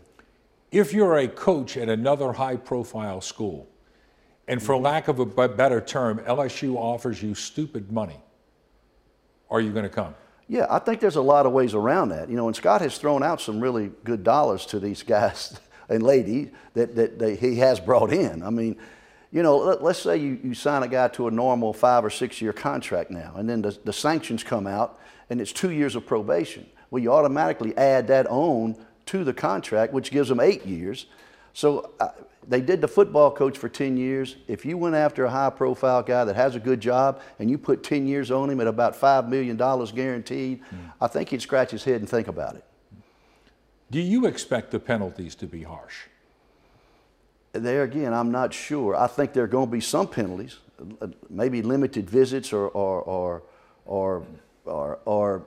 If 0.71 0.92
you're 0.92 1.19
a 1.19 1.26
coach 1.26 1.76
at 1.76 1.88
another 1.88 2.33
high 2.33 2.57
profile 2.57 3.21
school, 3.21 3.69
and 4.47 4.62
for 4.62 4.76
lack 4.76 5.09
of 5.09 5.19
a 5.19 5.26
better 5.49 5.81
term, 5.81 6.21
LSU 6.21 6.76
offers 6.76 7.21
you 7.21 7.35
stupid 7.35 7.90
money, 7.90 8.21
are 9.50 9.61
you 9.61 9.73
going 9.73 9.83
to 9.83 9.88
come? 9.88 10.14
Yeah, 10.47 10.66
I 10.71 10.78
think 10.78 11.00
there's 11.00 11.16
a 11.16 11.23
lot 11.23 11.45
of 11.45 11.50
ways 11.50 11.75
around 11.75 12.11
that. 12.11 12.31
You 12.31 12.37
know, 12.37 12.47
and 12.47 12.54
Scott 12.54 12.83
has 12.83 12.99
thrown 12.99 13.25
out 13.25 13.40
some 13.40 13.61
really 13.61 13.90
good 14.04 14.23
dollars 14.23 14.64
to 14.66 14.78
these 14.78 15.02
guys 15.02 15.59
and 15.92 16.02
ladies 16.02 16.49
that, 16.75 16.94
that 16.96 17.18
they, 17.18 17.37
he 17.37 17.56
has 17.56 17.78
brought 17.80 18.12
in. 18.12 18.42
I 18.42 18.50
mean, 18.50 18.76
you 19.30 19.42
know, 19.42 19.56
let, 19.58 19.80
us 19.82 20.02
say 20.02 20.18
you, 20.18 20.38
you 20.42 20.54
sign 20.54 20.82
a 20.82 20.88
guy 20.88 21.08
to 21.08 21.28
a 21.28 21.30
normal 21.30 21.72
five 21.72 22.04
or 22.04 22.11
six 22.11 22.40
year 22.40 22.52
contract 22.52 23.11
now, 23.11 23.34
and 23.37 23.49
then 23.49 23.62
the, 23.62 23.78
the 23.84 23.92
sanctions 23.92 24.42
come 24.42 24.66
out 24.66 24.99
and 25.30 25.40
it's 25.40 25.52
two 25.52 25.70
years 25.70 25.96
of 25.96 26.06
probation. 26.06 26.66
Well, 26.90 27.02
you 27.02 27.11
automatically 27.12 27.75
add 27.76 28.08
that 28.08 28.26
on 28.26 28.76
to 29.06 29.25
the 29.25 29.32
contract, 29.32 29.92
which 29.94 30.11
gives 30.11 30.28
them 30.28 30.40
eight 30.40 30.66
years. 30.66 31.06
So 31.54 31.92
uh, 32.00 32.08
they 32.46 32.61
did 32.61 32.80
the 32.82 32.88
football 32.88 33.30
coach 33.30 33.56
for 33.56 33.68
10 33.68 33.96
years. 33.96 34.37
If 34.46 34.66
you 34.66 34.76
went 34.76 34.94
after 34.94 35.25
a 35.25 35.30
high 35.30 35.50
profile 35.50 36.02
guy 36.02 36.25
that 36.25 36.37
has 36.37 36.54
a 36.54 36.61
good 36.61 36.80
job 36.80 37.22
and 37.38 37.50
you 37.50 37.56
put 37.56 37.82
10 37.82 38.06
years 38.06 38.30
on 38.30 38.50
him 38.50 38.61
at 38.61 38.66
about 38.66 38.94
$5 38.94 39.28
million 39.28 39.56
guaranteed, 39.56 40.61
I 41.00 41.06
think 41.06 41.30
he'd 41.30 41.40
scratch 41.40 41.70
his 41.70 41.84
head 41.84 41.96
and 41.96 42.08
think 42.08 42.28
about 42.28 42.56
it. 42.56 42.64
Do 43.92 44.00
you 44.00 44.25
expect 44.25 44.70
the 44.70 44.80
penalties 44.80 45.34
to 45.34 45.46
be 45.46 45.64
harsh? 45.64 46.06
There 47.52 47.82
again, 47.82 48.14
I'm 48.14 48.32
not 48.32 48.54
sure. 48.54 48.96
I 48.96 49.06
think 49.06 49.34
there 49.34 49.44
are 49.44 49.49
going 49.58 49.66
to 49.66 49.70
be 49.70 49.82
some 49.82 50.08
penalties, 50.08 50.56
maybe 51.28 51.61
limited 51.61 52.08
visits 52.08 52.54
or, 52.54 52.68
or, 52.68 53.02
or, 53.02 53.42
or, 53.84 54.26
or, 54.64 54.99
or 55.04 55.42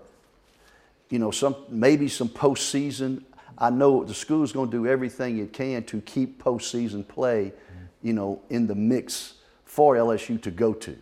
you 1.10 1.18
know, 1.18 1.32
some, 1.32 1.56
maybe 1.70 2.08
some 2.08 2.30
postseason. 2.30 3.24
I 3.58 3.72
know 3.72 4.04
the 4.04 4.14
school's 4.14 4.52
going 4.52 4.70
to 4.70 4.78
do 4.78 4.86
everything 4.86 5.40
it 5.40 5.52
can 5.52 5.84
to 5.86 6.00
keep 6.02 6.44
postseason 6.44 7.08
play, 7.08 7.52
you 8.04 8.14
know, 8.14 8.44
in 8.52 8.68
the 8.68 8.76
mix 8.76 9.36
for 9.64 9.96
LSU 9.96 10.40
to 10.44 10.52
go 10.52 10.72
to. 10.72 10.96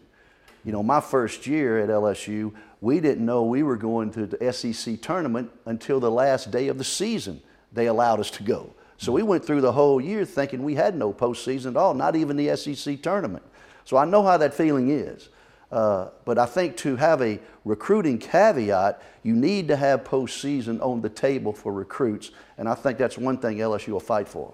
You 0.63 0.71
know, 0.71 0.83
my 0.83 1.01
first 1.01 1.45
year 1.45 1.79
at 1.79 1.89
LSU, 1.89 2.53
we 2.79 2.99
didn't 2.99 3.25
know 3.25 3.43
we 3.43 3.63
were 3.63 3.75
going 3.75 4.11
to 4.11 4.25
the 4.25 4.53
SEC 4.53 5.01
tournament 5.01 5.51
until 5.65 5.99
the 5.99 6.11
last 6.11 6.51
day 6.51 6.67
of 6.67 6.77
the 6.77 6.83
season. 6.83 7.41
They 7.71 7.87
allowed 7.87 8.19
us 8.19 8.29
to 8.31 8.43
go. 8.43 8.73
So 8.97 9.11
we 9.11 9.23
went 9.23 9.43
through 9.43 9.61
the 9.61 9.71
whole 9.71 9.99
year 9.99 10.23
thinking 10.23 10.63
we 10.63 10.75
had 10.75 10.95
no 10.95 11.11
postseason 11.11 11.71
at 11.71 11.77
all, 11.77 11.93
not 11.93 12.15
even 12.15 12.37
the 12.37 12.55
SEC 12.55 13.01
tournament. 13.01 13.43
So 13.83 13.97
I 13.97 14.05
know 14.05 14.23
how 14.23 14.37
that 14.37 14.53
feeling 14.53 14.89
is. 14.89 15.29
Uh, 15.71 16.09
but 16.23 16.37
I 16.37 16.45
think 16.45 16.77
to 16.77 16.95
have 16.97 17.21
a 17.21 17.39
recruiting 17.65 18.19
caveat, 18.19 19.01
you 19.23 19.33
need 19.33 19.67
to 19.69 19.75
have 19.75 20.03
postseason 20.03 20.79
on 20.81 21.01
the 21.01 21.09
table 21.09 21.51
for 21.51 21.73
recruits. 21.73 22.31
And 22.57 22.69
I 22.69 22.75
think 22.75 22.99
that's 22.99 23.17
one 23.17 23.37
thing 23.37 23.57
LSU 23.57 23.89
will 23.89 23.99
fight 23.99 24.27
for. 24.27 24.53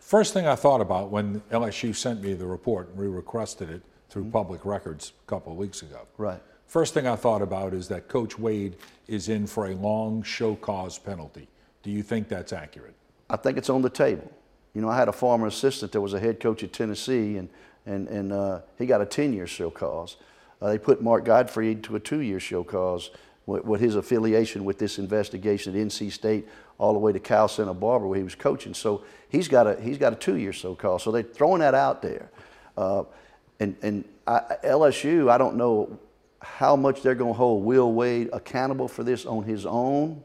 First 0.00 0.34
thing 0.34 0.46
I 0.46 0.56
thought 0.56 0.80
about 0.80 1.10
when 1.10 1.40
LSU 1.52 1.94
sent 1.94 2.20
me 2.20 2.34
the 2.34 2.46
report, 2.46 2.88
and 2.88 2.98
we 2.98 3.06
requested 3.06 3.70
it 3.70 3.82
through 4.14 4.24
public 4.26 4.64
records 4.64 5.12
a 5.26 5.28
couple 5.28 5.50
of 5.50 5.58
weeks 5.58 5.82
ago. 5.82 6.02
Right. 6.18 6.40
First 6.68 6.94
thing 6.94 7.04
I 7.04 7.16
thought 7.16 7.42
about 7.42 7.74
is 7.74 7.88
that 7.88 8.06
Coach 8.06 8.38
Wade 8.38 8.76
is 9.08 9.28
in 9.28 9.44
for 9.44 9.66
a 9.66 9.74
long 9.74 10.22
show 10.22 10.54
cause 10.54 11.00
penalty. 11.00 11.48
Do 11.82 11.90
you 11.90 12.00
think 12.04 12.28
that's 12.28 12.52
accurate? 12.52 12.94
I 13.28 13.36
think 13.36 13.58
it's 13.58 13.68
on 13.68 13.82
the 13.82 13.90
table. 13.90 14.30
You 14.72 14.82
know, 14.82 14.88
I 14.88 14.96
had 14.96 15.08
a 15.08 15.12
former 15.12 15.48
assistant 15.48 15.90
that 15.90 16.00
was 16.00 16.14
a 16.14 16.20
head 16.20 16.38
coach 16.38 16.62
at 16.62 16.72
Tennessee, 16.72 17.38
and, 17.38 17.48
and, 17.86 18.06
and 18.06 18.32
uh, 18.32 18.60
he 18.78 18.86
got 18.86 19.00
a 19.00 19.06
10 19.06 19.32
year 19.32 19.48
show 19.48 19.68
cause. 19.68 20.16
Uh, 20.62 20.68
they 20.68 20.78
put 20.78 21.02
Mark 21.02 21.24
Gottfried 21.24 21.82
to 21.82 21.96
a 21.96 22.00
two 22.00 22.20
year 22.20 22.38
show 22.38 22.62
cause 22.62 23.10
with, 23.46 23.64
with, 23.64 23.80
his 23.80 23.96
affiliation 23.96 24.64
with 24.64 24.78
this 24.78 25.00
investigation 25.00 25.74
at 25.74 25.88
NC 25.88 26.12
State 26.12 26.46
all 26.78 26.92
the 26.92 27.00
way 27.00 27.10
to 27.10 27.18
Cal 27.18 27.48
Santa 27.48 27.74
Barbara 27.74 28.08
where 28.08 28.18
he 28.18 28.22
was 28.22 28.36
coaching. 28.36 28.74
So 28.74 29.02
he's 29.28 29.48
got 29.48 29.66
a, 29.66 29.80
he's 29.80 29.98
got 29.98 30.12
a 30.12 30.16
two 30.16 30.36
year 30.36 30.52
show 30.52 30.76
cause. 30.76 31.02
So 31.02 31.10
they're 31.10 31.24
throwing 31.24 31.58
that 31.58 31.74
out 31.74 32.00
there. 32.00 32.30
Uh, 32.76 33.02
and 33.60 33.76
and 33.82 34.04
I, 34.26 34.40
LSU, 34.64 35.30
I 35.30 35.38
don't 35.38 35.56
know 35.56 35.98
how 36.40 36.76
much 36.76 37.02
they're 37.02 37.14
going 37.14 37.32
to 37.32 37.36
hold 37.36 37.64
Will 37.64 37.92
Wade 37.92 38.28
accountable 38.32 38.88
for 38.88 39.02
this 39.02 39.26
on 39.26 39.44
his 39.44 39.66
own 39.66 40.22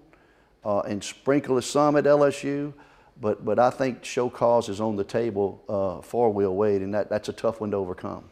uh, 0.66 0.82
and 0.82 1.04
sprinkle 1.04 1.62
some 1.62 1.96
at 1.96 2.04
LSU. 2.04 2.74
But, 3.22 3.44
but 3.44 3.60
I 3.60 3.70
think 3.70 4.06
show 4.06 4.30
cause 4.30 4.70
is 4.70 4.80
on 4.80 4.96
the 4.96 5.04
table 5.04 5.62
uh, 5.68 6.02
for 6.02 6.32
Will 6.32 6.56
Wade, 6.56 6.82
and 6.82 6.94
that, 6.94 7.10
that's 7.10 7.28
a 7.28 7.34
tough 7.34 7.60
one 7.60 7.72
to 7.72 7.78
overcome. 7.78 8.24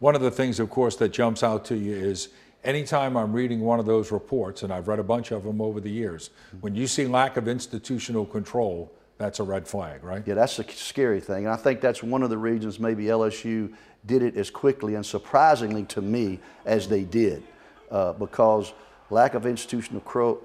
One 0.00 0.16
of 0.16 0.20
the 0.20 0.32
things, 0.32 0.58
of 0.58 0.68
course, 0.68 0.96
that 0.96 1.10
jumps 1.10 1.44
out 1.44 1.64
to 1.66 1.76
you 1.76 1.94
is 1.94 2.30
anytime 2.64 3.16
I'm 3.16 3.32
reading 3.32 3.60
one 3.60 3.78
of 3.78 3.86
those 3.86 4.10
reports, 4.10 4.64
and 4.64 4.72
I've 4.72 4.88
read 4.88 4.98
a 4.98 5.04
bunch 5.04 5.30
of 5.30 5.44
them 5.44 5.60
over 5.60 5.80
the 5.80 5.90
years, 5.90 6.30
when 6.60 6.74
you 6.74 6.88
see 6.88 7.06
lack 7.06 7.36
of 7.36 7.46
institutional 7.46 8.26
control, 8.26 8.90
that's 9.22 9.40
a 9.40 9.44
red 9.44 9.66
flag, 9.66 10.02
right? 10.02 10.22
Yeah, 10.26 10.34
that's 10.34 10.58
a 10.58 10.70
scary 10.72 11.20
thing. 11.20 11.44
And 11.44 11.48
I 11.48 11.56
think 11.56 11.80
that's 11.80 12.02
one 12.02 12.22
of 12.22 12.30
the 12.30 12.38
reasons 12.38 12.80
maybe 12.80 13.04
LSU 13.04 13.72
did 14.04 14.22
it 14.22 14.36
as 14.36 14.50
quickly 14.50 14.94
and 14.94 15.06
surprisingly 15.06 15.84
to 15.84 16.02
me 16.02 16.40
as 16.64 16.88
they 16.88 17.04
did, 17.04 17.42
uh, 17.90 18.12
because 18.14 18.72
lack 19.10 19.34
of 19.34 19.46
institutional 19.46 20.00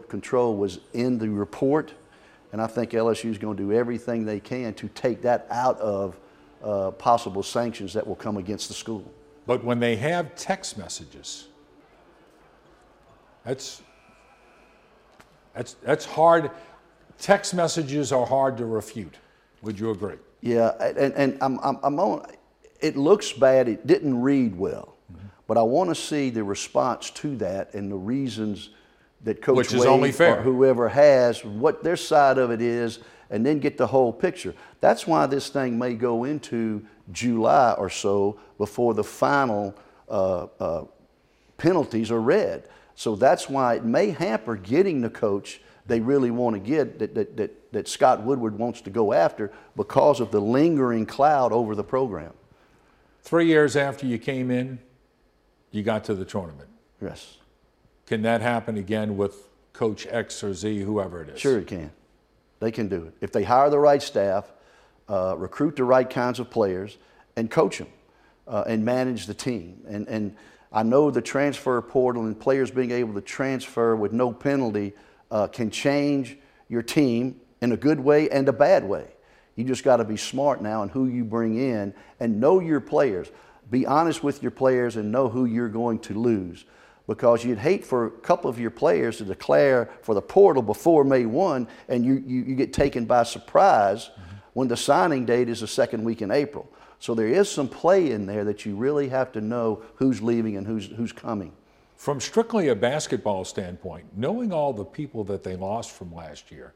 control 0.07 0.55
was 0.55 0.79
in 0.93 1.17
the 1.17 1.29
report 1.29 1.93
and 2.51 2.61
I 2.61 2.67
think 2.67 2.91
LSU 2.91 3.29
is 3.29 3.37
going 3.37 3.57
to 3.57 3.63
do 3.63 3.73
everything 3.73 4.25
they 4.25 4.39
can 4.39 4.73
to 4.75 4.87
take 4.89 5.21
that 5.23 5.47
out 5.49 5.79
of 5.79 6.17
uh, 6.63 6.91
possible 6.91 7.43
sanctions 7.43 7.93
that 7.93 8.05
will 8.05 8.15
come 8.15 8.37
against 8.37 8.67
the 8.67 8.73
school. 8.73 9.11
But 9.45 9.63
when 9.63 9.79
they 9.79 9.95
have 9.97 10.35
text 10.35 10.77
messages, 10.77 11.47
that's 13.45 13.81
that's 15.53 15.73
that's 15.83 16.05
hard. 16.05 16.51
Text 17.19 17.53
messages 17.53 18.11
are 18.11 18.25
hard 18.25 18.57
to 18.57 18.65
refute. 18.65 19.15
Would 19.61 19.79
you 19.79 19.91
agree? 19.91 20.15
Yeah, 20.41 20.71
and, 20.79 21.13
and 21.13 21.37
I'm, 21.41 21.59
I'm, 21.63 21.79
I'm 21.83 21.99
on. 21.99 22.25
It 22.79 22.95
looks 22.95 23.33
bad. 23.33 23.67
It 23.67 23.87
didn't 23.87 24.21
read 24.21 24.55
well, 24.55 24.95
mm-hmm. 25.11 25.27
but 25.47 25.57
I 25.57 25.63
want 25.63 25.89
to 25.89 25.95
see 25.95 26.29
the 26.29 26.43
response 26.43 27.09
to 27.11 27.35
that 27.37 27.73
and 27.73 27.91
the 27.91 27.95
reasons 27.97 28.69
that 29.23 29.41
Coach 29.41 29.57
Which 29.57 29.73
is 29.73 29.79
Wade 29.81 29.89
only 29.89 30.11
fair. 30.11 30.39
or 30.39 30.41
whoever 30.43 30.87
has, 30.87 31.43
what 31.43 31.83
their 31.83 31.95
side 31.95 32.37
of 32.37 32.51
it 32.51 32.61
is, 32.61 32.99
and 33.29 33.45
then 33.45 33.59
get 33.59 33.77
the 33.77 33.87
whole 33.87 34.13
picture. 34.13 34.53
That's 34.79 35.07
why 35.07 35.25
this 35.25 35.49
thing 35.49 35.77
may 35.77 35.95
go 35.95 36.23
into 36.23 36.85
July 37.11 37.73
or 37.73 37.89
so 37.89 38.39
before 38.57 38.93
the 38.93 39.03
final 39.03 39.75
uh, 40.07 40.47
uh, 40.59 40.83
penalties 41.57 42.11
are 42.11 42.21
read. 42.21 42.69
So 42.95 43.15
that's 43.15 43.49
why 43.49 43.75
it 43.75 43.85
may 43.85 44.11
hamper 44.11 44.55
getting 44.55 45.01
the 45.01 45.09
coach 45.09 45.61
they 45.87 45.99
really 45.99 46.31
want 46.31 46.55
to 46.55 46.59
get 46.59 46.99
that, 46.99 47.15
that, 47.15 47.37
that, 47.37 47.73
that 47.73 47.87
Scott 47.87 48.23
Woodward 48.23 48.57
wants 48.57 48.81
to 48.81 48.89
go 48.89 49.13
after 49.13 49.51
because 49.75 50.19
of 50.19 50.31
the 50.31 50.39
lingering 50.39 51.05
cloud 51.05 51.51
over 51.51 51.75
the 51.75 51.83
program. 51.83 52.33
Three 53.21 53.47
years 53.47 53.75
after 53.75 54.05
you 54.05 54.17
came 54.17 54.51
in, 54.51 54.79
you 55.71 55.83
got 55.83 56.03
to 56.05 56.15
the 56.15 56.25
tournament. 56.25 56.69
Yes. 57.01 57.37
Can 58.05 58.21
that 58.21 58.41
happen 58.41 58.77
again 58.77 59.17
with 59.17 59.49
Coach 59.73 60.07
X 60.09 60.43
or 60.43 60.53
Z, 60.53 60.79
whoever 60.79 61.21
it 61.21 61.29
is? 61.29 61.39
Sure, 61.39 61.59
it 61.59 61.67
can. 61.67 61.91
They 62.59 62.71
can 62.71 62.87
do 62.87 63.03
it. 63.03 63.13
If 63.21 63.31
they 63.31 63.43
hire 63.43 63.69
the 63.69 63.79
right 63.79 64.01
staff, 64.01 64.51
uh, 65.09 65.35
recruit 65.37 65.75
the 65.75 65.83
right 65.83 66.09
kinds 66.09 66.39
of 66.39 66.49
players, 66.49 66.97
and 67.35 67.51
coach 67.51 67.77
them 67.77 67.87
uh, 68.47 68.63
and 68.67 68.83
manage 68.83 69.25
the 69.27 69.33
team. 69.33 69.81
And, 69.87 70.07
and 70.07 70.35
I 70.71 70.83
know 70.83 71.11
the 71.11 71.21
transfer 71.21 71.81
portal 71.81 72.23
and 72.23 72.37
players 72.37 72.71
being 72.71 72.91
able 72.91 73.13
to 73.13 73.21
transfer 73.21 73.95
with 73.95 74.11
no 74.11 74.31
penalty 74.31 74.93
uh, 75.31 75.47
can 75.47 75.69
change 75.69 76.37
your 76.69 76.81
team 76.81 77.39
in 77.61 77.71
a 77.71 77.77
good 77.77 77.99
way 77.99 78.29
and 78.29 78.47
a 78.47 78.53
bad 78.53 78.83
way. 78.83 79.07
You 79.55 79.63
just 79.63 79.83
got 79.83 79.97
to 79.97 80.03
be 80.03 80.17
smart 80.17 80.61
now 80.61 80.83
in 80.83 80.89
who 80.89 81.07
you 81.07 81.23
bring 81.23 81.57
in 81.57 81.93
and 82.19 82.39
know 82.39 82.59
your 82.59 82.79
players. 82.79 83.29
Be 83.69 83.85
honest 83.85 84.23
with 84.23 84.41
your 84.41 84.51
players 84.51 84.95
and 84.95 85.11
know 85.11 85.29
who 85.29 85.45
you're 85.45 85.69
going 85.69 85.99
to 85.99 86.13
lose 86.13 86.65
because 87.07 87.43
you'd 87.43 87.57
hate 87.57 87.83
for 87.83 88.05
a 88.05 88.11
couple 88.11 88.49
of 88.49 88.59
your 88.59 88.69
players 88.69 89.17
to 89.17 89.23
declare 89.23 89.89
for 90.01 90.13
the 90.13 90.21
portal 90.21 90.61
before 90.61 91.03
May 91.03 91.25
1 91.25 91.67
and 91.87 92.05
you, 92.05 92.23
you, 92.25 92.43
you 92.43 92.55
get 92.55 92.73
taken 92.73 93.05
by 93.05 93.23
surprise 93.23 94.09
mm-hmm. 94.09 94.35
when 94.53 94.67
the 94.67 94.77
signing 94.77 95.25
date 95.25 95.49
is 95.49 95.61
the 95.61 95.67
second 95.67 96.03
week 96.03 96.21
in 96.21 96.31
April. 96.31 96.69
So 96.99 97.15
there 97.15 97.27
is 97.27 97.49
some 97.49 97.67
play 97.67 98.11
in 98.11 98.25
there 98.25 98.43
that 98.45 98.65
you 98.65 98.75
really 98.75 99.09
have 99.09 99.31
to 99.33 99.41
know 99.41 99.83
who's 99.95 100.21
leaving 100.21 100.57
and 100.57 100.67
who's, 100.67 100.87
who's 100.87 101.11
coming. 101.11 101.53
From 101.97 102.21
strictly 102.21 102.67
a 102.67 102.75
basketball 102.75 103.43
standpoint, 103.43 104.05
knowing 104.15 104.53
all 104.53 104.71
the 104.71 104.85
people 104.85 105.23
that 105.25 105.43
they 105.43 105.55
lost 105.55 105.91
from 105.91 106.13
last 106.13 106.51
year, 106.51 106.73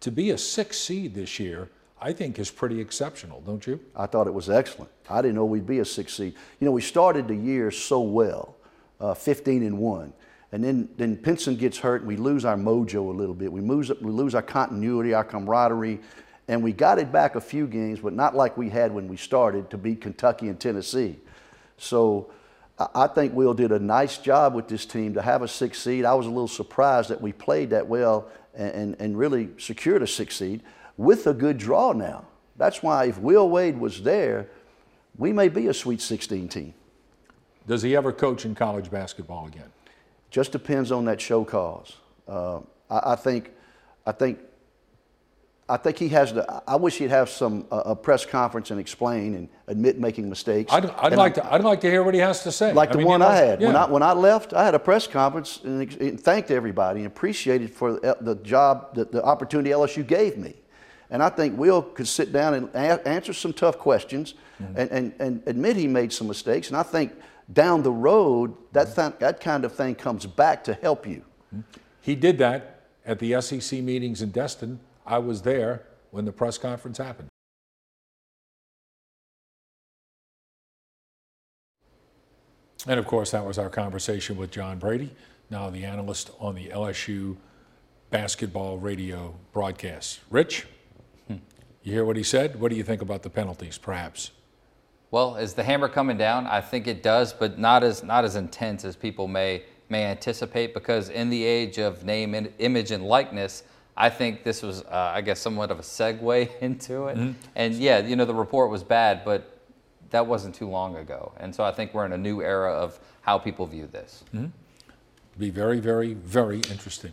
to 0.00 0.12
be 0.12 0.30
a 0.30 0.38
six 0.38 0.78
seed 0.78 1.14
this 1.14 1.40
year, 1.40 1.70
I 2.00 2.12
think 2.12 2.38
is 2.38 2.50
pretty 2.50 2.78
exceptional, 2.78 3.40
don't 3.40 3.66
you? 3.66 3.80
I 3.96 4.06
thought 4.06 4.26
it 4.26 4.34
was 4.34 4.50
excellent. 4.50 4.90
I 5.08 5.22
didn't 5.22 5.36
know 5.36 5.46
we'd 5.46 5.66
be 5.66 5.80
a 5.80 5.84
six 5.84 6.14
seed. 6.14 6.34
You 6.60 6.66
know, 6.66 6.70
we 6.70 6.82
started 6.82 7.26
the 7.26 7.34
year 7.34 7.70
so 7.70 8.02
well 8.02 8.56
uh, 9.00 9.14
15 9.14 9.62
and 9.62 9.78
1. 9.78 10.12
And 10.52 10.62
then, 10.62 10.88
then 10.98 11.16
Pinson 11.16 11.56
gets 11.56 11.78
hurt, 11.78 12.02
and 12.02 12.08
we 12.08 12.16
lose 12.16 12.44
our 12.44 12.56
mojo 12.56 13.08
a 13.08 13.16
little 13.16 13.34
bit. 13.34 13.50
We 13.50 13.62
lose, 13.62 13.90
we 14.00 14.12
lose 14.12 14.34
our 14.34 14.42
continuity, 14.42 15.14
our 15.14 15.24
camaraderie, 15.24 15.98
and 16.46 16.62
we 16.62 16.72
got 16.72 16.98
it 16.98 17.10
back 17.10 17.36
a 17.36 17.40
few 17.40 17.66
games, 17.66 18.00
but 18.00 18.12
not 18.12 18.36
like 18.36 18.56
we 18.56 18.68
had 18.68 18.92
when 18.92 19.08
we 19.08 19.16
started 19.16 19.70
to 19.70 19.78
beat 19.78 20.02
Kentucky 20.02 20.48
and 20.48 20.60
Tennessee. 20.60 21.16
So 21.78 22.30
I 22.78 23.08
think 23.08 23.34
Will 23.34 23.54
did 23.54 23.72
a 23.72 23.78
nice 23.78 24.18
job 24.18 24.54
with 24.54 24.68
this 24.68 24.86
team 24.86 25.14
to 25.14 25.22
have 25.22 25.42
a 25.42 25.48
six 25.48 25.82
seed. 25.82 26.04
I 26.04 26.14
was 26.14 26.26
a 26.26 26.30
little 26.30 26.48
surprised 26.48 27.10
that 27.10 27.20
we 27.20 27.32
played 27.32 27.70
that 27.70 27.88
well 27.88 28.28
and, 28.54 28.70
and, 28.72 28.96
and 29.00 29.18
really 29.18 29.48
secured 29.58 30.02
a 30.02 30.06
six 30.06 30.36
seed 30.36 30.62
with 30.96 31.26
a 31.26 31.34
good 31.34 31.58
draw 31.58 31.92
now. 31.92 32.26
That's 32.56 32.82
why 32.82 33.06
if 33.06 33.18
Will 33.18 33.48
Wade 33.48 33.78
was 33.78 34.02
there, 34.02 34.48
we 35.16 35.32
may 35.32 35.48
be 35.48 35.66
a 35.66 35.74
Sweet 35.74 36.00
16 36.00 36.48
team. 36.48 36.74
Does 37.66 37.82
he 37.82 37.96
ever 37.96 38.12
coach 38.12 38.44
in 38.44 38.54
college 38.54 38.90
basketball 38.90 39.46
again? 39.46 39.70
Just 40.30 40.52
depends 40.52 40.92
on 40.92 41.04
that 41.06 41.20
show 41.20 41.44
cause. 41.44 41.96
Uh, 42.26 42.60
I, 42.90 43.12
I, 43.12 43.16
think, 43.16 43.50
I 44.06 44.12
think, 44.12 44.38
I 45.70 45.76
think 45.76 45.98
he 45.98 46.08
has 46.08 46.32
to. 46.32 46.62
I 46.66 46.76
wish 46.76 46.96
he'd 46.96 47.10
have 47.10 47.28
some 47.28 47.66
uh, 47.70 47.82
a 47.86 47.96
press 47.96 48.24
conference 48.24 48.70
and 48.70 48.80
explain 48.80 49.34
and 49.34 49.48
admit 49.66 49.98
making 49.98 50.28
mistakes. 50.28 50.72
I'd, 50.72 50.86
I'd 50.90 51.14
like 51.14 51.36
I, 51.38 51.42
to. 51.42 51.54
I'd 51.54 51.64
like 51.64 51.80
to 51.82 51.90
hear 51.90 52.02
what 52.02 52.14
he 52.14 52.20
has 52.20 52.42
to 52.44 52.52
say. 52.52 52.72
Like 52.72 52.88
I 52.90 52.92
the 52.92 52.98
mean, 52.98 53.06
one 53.06 53.20
you 53.20 53.26
know, 53.26 53.32
I 53.32 53.36
had 53.36 53.60
yeah. 53.60 53.66
when 53.66 53.76
I 53.76 53.86
when 53.86 54.02
I 54.02 54.12
left. 54.12 54.54
I 54.54 54.64
had 54.64 54.74
a 54.74 54.78
press 54.78 55.06
conference 55.06 55.60
and, 55.64 55.92
and 56.00 56.20
thanked 56.20 56.50
everybody 56.50 57.00
and 57.00 57.06
appreciated 57.06 57.70
for 57.70 57.92
the, 57.92 58.16
the 58.20 58.36
job, 58.36 58.94
the, 58.94 59.04
the 59.04 59.22
opportunity 59.22 59.70
LSU 59.70 60.06
gave 60.06 60.38
me. 60.38 60.54
And 61.10 61.22
I 61.22 61.28
think 61.28 61.58
Will 61.58 61.82
could 61.82 62.08
sit 62.08 62.32
down 62.32 62.54
and 62.54 62.68
a- 62.74 63.06
answer 63.06 63.32
some 63.32 63.52
tough 63.52 63.78
questions 63.78 64.34
mm-hmm. 64.62 64.78
and, 64.78 64.90
and, 64.90 65.14
and 65.20 65.42
admit 65.46 65.76
he 65.76 65.86
made 65.86 66.12
some 66.12 66.28
mistakes. 66.28 66.68
And 66.68 66.76
I 66.76 66.82
think 66.82 67.12
down 67.52 67.82
the 67.82 67.92
road, 67.92 68.54
that, 68.72 68.94
th- 68.94 69.14
that 69.20 69.40
kind 69.40 69.64
of 69.64 69.72
thing 69.72 69.94
comes 69.94 70.26
back 70.26 70.64
to 70.64 70.74
help 70.74 71.06
you. 71.06 71.24
He 72.02 72.14
did 72.14 72.38
that 72.38 72.80
at 73.06 73.18
the 73.18 73.40
SEC 73.40 73.80
meetings 73.80 74.20
in 74.20 74.30
Destin. 74.30 74.80
I 75.08 75.18
was 75.18 75.40
there 75.42 75.84
when 76.10 76.26
the 76.26 76.32
press 76.32 76.58
conference 76.58 76.98
happened. 76.98 77.28
And 82.86 83.00
of 83.00 83.06
course, 83.06 83.32
that 83.32 83.44
was 83.44 83.58
our 83.58 83.70
conversation 83.70 84.36
with 84.36 84.50
John 84.50 84.78
Brady, 84.78 85.10
now 85.50 85.68
the 85.70 85.84
analyst 85.84 86.30
on 86.38 86.54
the 86.54 86.68
LSU 86.68 87.36
basketball 88.10 88.78
radio 88.78 89.34
broadcast. 89.52 90.20
Rich, 90.30 90.66
you 91.28 91.40
hear 91.82 92.04
what 92.04 92.16
he 92.16 92.22
said? 92.22 92.60
What 92.60 92.70
do 92.70 92.76
you 92.76 92.84
think 92.84 93.02
about 93.02 93.22
the 93.22 93.30
penalties, 93.30 93.78
perhaps? 93.78 94.30
Well, 95.10 95.36
is 95.36 95.54
the 95.54 95.64
hammer 95.64 95.88
coming 95.88 96.18
down? 96.18 96.46
I 96.46 96.60
think 96.60 96.86
it 96.86 97.02
does, 97.02 97.32
but 97.32 97.58
not 97.58 97.82
as 97.82 98.02
not 98.02 98.24
as 98.24 98.36
intense 98.36 98.84
as 98.84 98.94
people 98.94 99.26
may 99.26 99.62
may 99.88 100.04
anticipate. 100.04 100.74
Because 100.74 101.08
in 101.08 101.30
the 101.30 101.42
age 101.42 101.78
of 101.78 102.04
name, 102.04 102.34
image, 102.58 102.90
and 102.90 103.04
likeness, 103.04 103.62
I 104.00 104.10
think 104.10 104.44
this 104.44 104.62
was, 104.62 104.82
uh, 104.82 105.12
I 105.12 105.22
guess, 105.22 105.40
somewhat 105.40 105.72
of 105.72 105.80
a 105.80 105.82
segue 105.82 106.48
into 106.60 107.08
it. 107.08 107.18
Mm-hmm. 107.18 107.32
And 107.56 107.74
yeah, 107.74 107.98
you 107.98 108.14
know, 108.14 108.24
the 108.24 108.34
report 108.34 108.70
was 108.70 108.84
bad, 108.84 109.24
but 109.24 109.58
that 110.10 110.26
wasn't 110.26 110.54
too 110.54 110.68
long 110.68 110.96
ago. 110.96 111.32
And 111.38 111.52
so 111.54 111.64
I 111.64 111.72
think 111.72 111.92
we're 111.92 112.06
in 112.06 112.12
a 112.12 112.18
new 112.18 112.40
era 112.40 112.72
of 112.72 112.98
how 113.22 113.38
people 113.38 113.66
view 113.66 113.88
this. 113.88 114.22
Mm-hmm. 114.32 114.46
Be 115.36 115.50
very, 115.50 115.80
very, 115.80 116.14
very 116.14 116.58
interesting. 116.70 117.12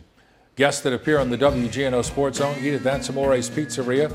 Guests 0.54 0.80
that 0.82 0.92
appear 0.92 1.18
on 1.18 1.28
the 1.28 1.36
WGNO 1.36 2.04
Sports 2.04 2.38
Zone 2.38 2.56
eat 2.60 2.74
at 2.74 2.82
That's 2.82 3.08
Amore's 3.08 3.50
Pizzeria, 3.50 4.08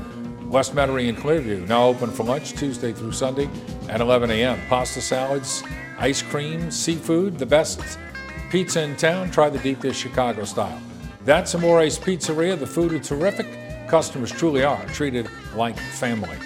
West 0.48 0.74
Metairie 0.74 1.08
and 1.08 1.16
Clearview. 1.16 1.68
Now 1.68 1.86
open 1.86 2.10
for 2.10 2.24
lunch 2.24 2.52
Tuesday 2.52 2.92
through 2.92 3.12
Sunday 3.12 3.48
at 3.88 4.00
11 4.00 4.30
a.m. 4.30 4.58
Pasta 4.68 5.00
salads, 5.00 5.62
ice 5.98 6.22
cream, 6.22 6.70
seafood, 6.70 7.38
the 7.38 7.46
best 7.46 7.98
pizza 8.50 8.82
in 8.82 8.96
town. 8.96 9.30
Try 9.30 9.50
the 9.50 9.58
deep 9.60 9.80
dish 9.80 9.98
Chicago 9.98 10.44
style. 10.44 10.80
That's 11.24 11.54
Amore's 11.54 12.00
Pizzeria. 12.00 12.58
The 12.58 12.66
food 12.66 12.92
is 12.92 13.06
terrific. 13.06 13.46
Customers 13.86 14.32
truly 14.32 14.64
are 14.64 14.84
treated 14.86 15.30
like 15.54 15.78
family. 15.78 16.36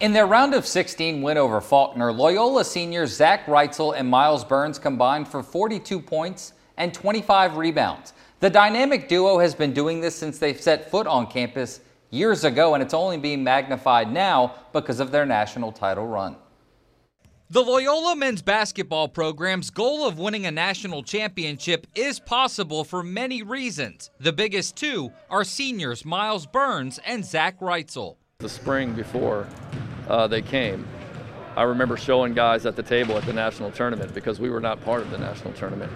In 0.00 0.12
their 0.12 0.26
round 0.26 0.52
of 0.52 0.66
16 0.66 1.22
win 1.22 1.38
over 1.38 1.62
Faulkner, 1.62 2.12
Loyola 2.12 2.62
seniors 2.62 3.16
Zach 3.16 3.46
Wrightsil 3.46 3.96
and 3.96 4.06
Myles 4.06 4.44
Burns 4.44 4.78
combined 4.78 5.26
for 5.26 5.42
42 5.42 5.98
points 5.98 6.52
and 6.76 6.92
25 6.92 7.56
rebounds. 7.56 8.12
The 8.40 8.50
dynamic 8.50 9.08
duo 9.08 9.38
has 9.38 9.54
been 9.54 9.72
doing 9.72 10.02
this 10.02 10.14
since 10.14 10.38
they've 10.38 10.60
set 10.60 10.90
foot 10.90 11.06
on 11.06 11.26
campus 11.26 11.80
years 12.10 12.44
ago, 12.44 12.74
and 12.74 12.82
it's 12.82 12.92
only 12.92 13.16
being 13.16 13.42
magnified 13.42 14.12
now 14.12 14.56
because 14.74 15.00
of 15.00 15.10
their 15.10 15.24
national 15.24 15.72
title 15.72 16.06
run. 16.06 16.36
The 17.48 17.62
Loyola 17.62 18.16
men's 18.16 18.42
basketball 18.42 19.06
program's 19.06 19.70
goal 19.70 20.04
of 20.04 20.18
winning 20.18 20.46
a 20.46 20.50
national 20.50 21.04
championship 21.04 21.86
is 21.94 22.18
possible 22.18 22.82
for 22.82 23.04
many 23.04 23.44
reasons. 23.44 24.10
The 24.18 24.32
biggest 24.32 24.74
two 24.74 25.12
are 25.30 25.44
seniors 25.44 26.04
Myles 26.04 26.44
Burns 26.44 26.98
and 27.06 27.24
Zach 27.24 27.60
Wrightsil. 27.60 28.16
The 28.38 28.48
spring 28.48 28.94
before 28.94 29.46
uh, 30.08 30.26
they 30.26 30.42
came, 30.42 30.88
I 31.54 31.62
remember 31.62 31.96
showing 31.96 32.34
guys 32.34 32.66
at 32.66 32.74
the 32.74 32.82
table 32.82 33.16
at 33.16 33.24
the 33.24 33.32
national 33.32 33.70
tournament 33.70 34.12
because 34.12 34.40
we 34.40 34.50
were 34.50 34.60
not 34.60 34.84
part 34.84 35.02
of 35.02 35.12
the 35.12 35.18
national 35.18 35.52
tournament. 35.52 35.92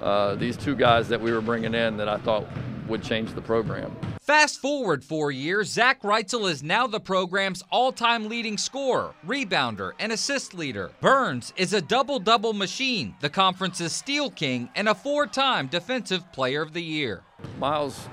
Uh, 0.00 0.36
these 0.36 0.56
two 0.56 0.76
guys 0.76 1.08
that 1.08 1.20
we 1.20 1.32
were 1.32 1.40
bringing 1.40 1.74
in 1.74 1.96
that 1.96 2.08
I 2.08 2.18
thought 2.18 2.46
would 2.86 3.02
change 3.02 3.34
the 3.34 3.42
program. 3.42 3.96
Fast 4.24 4.58
forward 4.58 5.04
four 5.04 5.30
years, 5.30 5.68
Zach 5.68 6.00
Wrightsil 6.00 6.50
is 6.50 6.62
now 6.62 6.86
the 6.86 6.98
program's 6.98 7.62
all 7.70 7.92
time 7.92 8.26
leading 8.26 8.56
scorer, 8.56 9.12
rebounder, 9.26 9.92
and 9.98 10.10
assist 10.10 10.54
leader. 10.54 10.90
Burns 11.02 11.52
is 11.58 11.74
a 11.74 11.82
double 11.82 12.18
double 12.18 12.54
machine, 12.54 13.14
the 13.20 13.28
conference's 13.28 13.92
steal 13.92 14.30
king, 14.30 14.70
and 14.76 14.88
a 14.88 14.94
four 14.94 15.26
time 15.26 15.66
Defensive 15.66 16.32
Player 16.32 16.62
of 16.62 16.72
the 16.72 16.80
Year. 16.80 17.22
Myles 17.58 18.08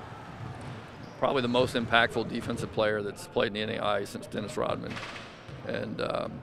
probably 1.18 1.40
the 1.40 1.48
most 1.48 1.76
impactful 1.76 2.28
defensive 2.28 2.70
player 2.74 3.00
that's 3.00 3.26
played 3.28 3.56
in 3.56 3.70
the 3.70 3.74
NAIA 3.76 4.06
since 4.06 4.26
Dennis 4.26 4.58
Rodman. 4.58 4.92
And 5.66 5.98
um, 6.02 6.42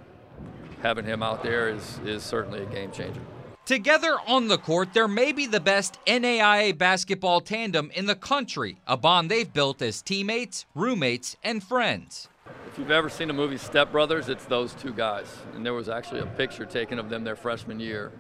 having 0.82 1.06
him 1.06 1.22
out 1.22 1.44
there 1.44 1.70
is, 1.70 2.00
is 2.04 2.24
certainly 2.24 2.64
a 2.64 2.66
game 2.66 2.92
changer. 2.92 3.22
Together 3.70 4.18
on 4.26 4.48
the 4.48 4.58
court, 4.58 4.94
they're 4.94 5.08
maybe 5.08 5.46
the 5.46 5.60
best 5.60 6.00
NAIA 6.08 6.76
basketball 6.76 7.40
tandem 7.40 7.92
in 7.94 8.08
the 8.08 8.16
country, 8.16 8.82
a 8.88 8.98
bond 8.98 9.30
they've 9.30 9.54
built 9.54 9.80
as 9.84 10.02
teammates, 10.02 10.66
roommates, 10.74 11.38
and 11.44 11.64
friends. 11.64 12.30
If 12.66 12.80
you've 12.80 12.90
ever 12.90 13.12
seen 13.12 13.28
the 13.28 13.36
movie 13.36 13.60
Step 13.60 13.92
Brothers, 13.92 14.28
it's 14.28 14.46
those 14.46 14.74
two 14.74 14.92
guys. 14.92 15.28
And 15.54 15.64
there 15.64 15.76
was 15.76 15.88
actually 15.88 16.22
a 16.22 16.26
picture 16.26 16.66
taken 16.66 16.98
of 16.98 17.12
them 17.12 17.24
their 17.24 17.36
freshman 17.36 17.80
year 17.80 18.12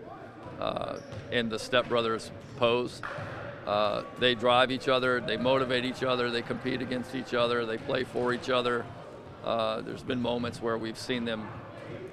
uh, 0.59 0.99
in 1.31 1.49
the 1.49 1.57
Step 1.57 1.89
Brothers 1.89 2.29
pose. 2.57 3.01
Uh, 3.65 4.03
they 4.19 4.35
drive 4.35 4.69
each 4.69 4.87
other, 4.87 5.19
they 5.19 5.35
motivate 5.35 5.83
each 5.83 6.03
other, 6.03 6.29
they 6.29 6.43
compete 6.43 6.83
against 6.83 7.15
each 7.15 7.33
other, 7.33 7.65
they 7.65 7.79
play 7.79 8.03
for 8.03 8.33
each 8.33 8.51
other. 8.51 8.85
Uh, 9.43 9.81
there's 9.81 10.03
been 10.03 10.21
moments 10.21 10.61
where 10.61 10.77
we've 10.77 10.99
seen 10.99 11.25
them, 11.25 11.47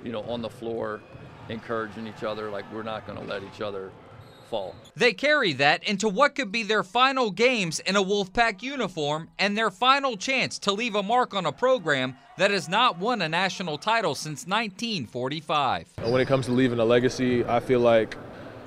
you 0.03 0.11
know, 0.11 0.22
on 0.22 0.40
the 0.40 0.49
floor 0.49 1.03
encouraging 1.48 2.06
each 2.06 2.22
other, 2.22 2.50
like 2.50 2.64
we're 2.72 2.82
not 2.82 3.06
going 3.06 3.18
to 3.18 3.24
let 3.24 3.42
each 3.42 3.61
other 3.61 3.90
fall. 4.46 4.74
They 4.94 5.12
carry 5.12 5.52
that 5.54 5.85
into 5.85 6.09
what 6.09 6.35
could 6.35 6.52
be 6.52 6.62
their 6.62 6.82
final 6.82 7.30
games 7.30 7.80
in 7.80 7.96
a 7.96 8.02
Wolfpack 8.02 8.62
uniform 8.62 9.28
and 9.38 9.56
their 9.56 9.70
final 9.70 10.16
chance 10.16 10.59
to 10.61 10.72
leave 10.72 10.94
a 10.94 11.02
mark 11.02 11.35
on 11.35 11.46
a 11.46 11.52
program 11.52 12.16
that 12.38 12.50
has 12.50 12.68
not 12.68 12.98
won 12.98 13.22
a 13.22 13.28
national 13.28 13.78
title 13.78 14.14
since 14.14 14.46
1945. 14.46 15.88
When 16.04 16.20
it 16.20 16.26
comes 16.26 16.46
to 16.46 16.52
leaving 16.52 16.78
a 16.78 16.85
legacy, 16.85 17.44
I 17.44 17.61
feel 17.61 17.80
like 17.80 18.14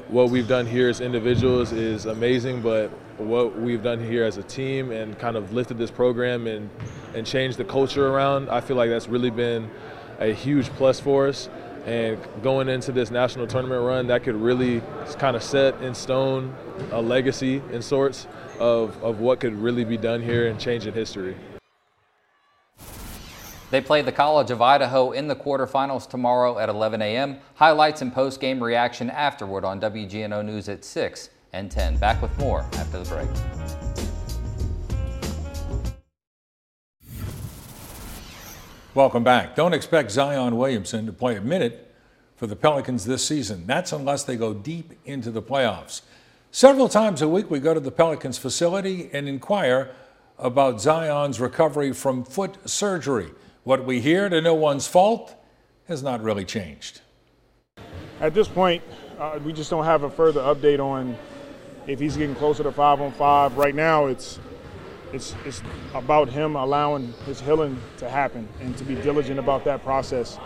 what 0.09 0.29
we've 0.29 0.47
done 0.47 0.65
here 0.65 0.89
as 0.89 1.01
individuals 1.01 1.71
is 1.71 2.05
amazing, 2.05 2.61
but 2.61 2.89
what 3.19 3.59
we've 3.59 3.83
done 3.83 4.03
here 4.03 4.23
as 4.23 4.37
a 4.37 4.43
team 4.43 4.91
and 4.91 5.17
kind 5.19 5.35
of 5.35 5.53
lifted 5.53 5.77
this 5.77 5.91
program 5.91 6.47
and, 6.47 6.69
and 7.13 7.27
changed 7.27 7.57
the 7.57 7.65
culture 7.65 8.07
around, 8.07 8.49
I 8.49 8.61
feel 8.61 8.75
like 8.75 8.89
that's 8.89 9.07
really 9.07 9.29
been 9.29 9.69
a 10.19 10.33
huge 10.33 10.69
plus 10.71 10.99
for 10.99 11.27
us. 11.27 11.47
And 11.85 12.19
going 12.43 12.69
into 12.69 12.91
this 12.91 13.11
national 13.11 13.47
tournament 13.47 13.81
run, 13.81 14.07
that 14.07 14.23
could 14.23 14.35
really 14.35 14.81
kind 15.17 15.35
of 15.35 15.43
set 15.43 15.79
in 15.81 15.93
stone 15.93 16.53
a 16.91 17.01
legacy 17.01 17.61
in 17.71 17.81
sorts 17.81 18.27
of, 18.59 19.01
of 19.03 19.19
what 19.19 19.39
could 19.39 19.53
really 19.53 19.83
be 19.83 19.97
done 19.97 20.21
here 20.21 20.47
and 20.47 20.59
change 20.59 20.85
in 20.85 20.93
history. 20.93 21.35
They 23.71 23.81
play 23.81 24.01
the 24.01 24.11
College 24.11 24.49
of 24.49 24.61
Idaho 24.63 25.11
in 25.11 25.27
the 25.27 25.35
quarterfinals 25.35 26.09
tomorrow 26.09 26.57
at 26.57 26.69
11 26.69 27.03
a.m. 27.03 27.37
Highlights 27.55 28.01
and 28.01 28.11
post-game 28.11 28.63
reaction 28.63 29.11
afterward 29.11 29.63
on 29.63 29.79
WGNO 29.79 30.43
News 30.43 30.69
at 30.69 30.83
6 30.83 31.29
and 31.53 31.69
10. 31.69 31.97
Back 31.97 32.21
with 32.21 32.35
more 32.39 32.61
after 32.73 33.03
the 33.03 33.09
break. 33.09 33.78
Welcome 38.95 39.23
back. 39.23 39.55
Don't 39.55 39.75
expect 39.75 40.09
Zion 40.09 40.57
Williamson 40.57 41.05
to 41.05 41.13
play 41.13 41.35
a 41.35 41.41
minute 41.41 41.93
for 42.37 42.47
the 42.47 42.55
Pelicans 42.55 43.05
this 43.05 43.23
season. 43.23 43.67
That's 43.67 43.91
unless 43.91 44.23
they 44.23 44.35
go 44.35 44.51
deep 44.51 44.93
into 45.05 45.29
the 45.29 45.43
playoffs. 45.43 46.01
Several 46.49 46.89
times 46.89 47.21
a 47.21 47.29
week, 47.29 47.51
we 47.51 47.59
go 47.59 47.75
to 47.75 47.79
the 47.79 47.91
Pelicans 47.91 48.39
facility 48.39 49.07
and 49.13 49.29
inquire 49.29 49.91
about 50.39 50.81
Zion's 50.81 51.39
recovery 51.39 51.93
from 51.93 52.23
foot 52.23 52.67
surgery. 52.67 53.29
What 53.63 53.85
we 53.85 54.01
hear 54.01 54.27
to 54.27 54.41
no 54.41 54.55
one's 54.55 54.87
fault 54.87 55.35
has 55.87 56.01
not 56.01 56.23
really 56.23 56.43
changed. 56.43 57.01
At 58.19 58.33
this 58.33 58.47
point, 58.47 58.81
uh, 59.19 59.37
we 59.45 59.53
just 59.53 59.69
don't 59.69 59.85
have 59.85 60.01
a 60.01 60.09
further 60.09 60.41
update 60.41 60.79
on 60.79 61.15
if 61.85 61.99
he's 61.99 62.17
getting 62.17 62.33
closer 62.33 62.63
to 62.63 62.71
five 62.71 62.99
on 63.01 63.11
five. 63.11 63.55
Right 63.55 63.75
now, 63.75 64.07
it's 64.07 64.39
it's 65.13 65.35
it's 65.45 65.61
about 65.93 66.29
him 66.29 66.55
allowing 66.55 67.13
his 67.25 67.41
healing 67.41 67.79
to 67.97 68.09
happen 68.09 68.47
and 68.61 68.77
to 68.77 68.83
be 68.83 68.95
diligent 68.95 69.39
about 69.39 69.63
that 69.65 69.83
process 69.83 70.37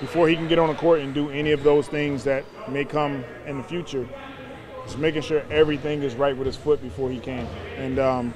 before 0.00 0.28
he 0.28 0.34
can 0.34 0.48
get 0.48 0.58
on 0.58 0.68
the 0.68 0.74
court 0.74 1.00
and 1.00 1.14
do 1.14 1.30
any 1.30 1.52
of 1.52 1.62
those 1.62 1.88
things 1.88 2.24
that 2.24 2.44
may 2.68 2.84
come 2.84 3.24
in 3.46 3.58
the 3.58 3.64
future. 3.64 4.08
Just 4.84 4.98
making 4.98 5.22
sure 5.22 5.42
everything 5.50 6.02
is 6.02 6.14
right 6.14 6.36
with 6.36 6.46
his 6.46 6.56
foot 6.56 6.82
before 6.82 7.10
he 7.10 7.20
can. 7.20 7.46
And 7.76 7.98
um, 7.98 8.34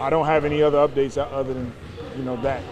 I 0.00 0.08
don't 0.10 0.26
have 0.26 0.44
any 0.44 0.62
other 0.62 0.78
updates 0.78 1.18
other 1.18 1.52
than 1.52 1.72
you 2.16 2.22
know 2.22 2.40
that. 2.42 2.62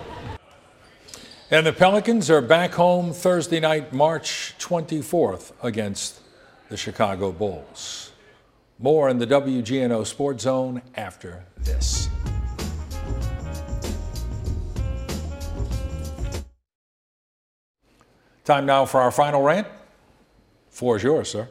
And 1.50 1.66
the 1.66 1.72
Pelicans 1.72 2.30
are 2.30 2.40
back 2.40 2.72
home 2.72 3.12
Thursday 3.12 3.60
night, 3.60 3.92
March 3.92 4.54
24th, 4.58 5.52
against 5.62 6.20
the 6.68 6.76
Chicago 6.76 7.32
Bulls. 7.32 8.13
More 8.78 9.08
in 9.08 9.18
the 9.18 9.26
WGNO 9.26 10.04
Sports 10.04 10.42
Zone 10.42 10.82
after 10.96 11.44
this. 11.58 12.08
Time 18.44 18.66
now 18.66 18.84
for 18.84 19.00
our 19.00 19.12
final 19.12 19.42
rant. 19.42 19.68
Floor 20.70 20.96
is 20.96 21.04
yours, 21.04 21.30
sir. 21.30 21.48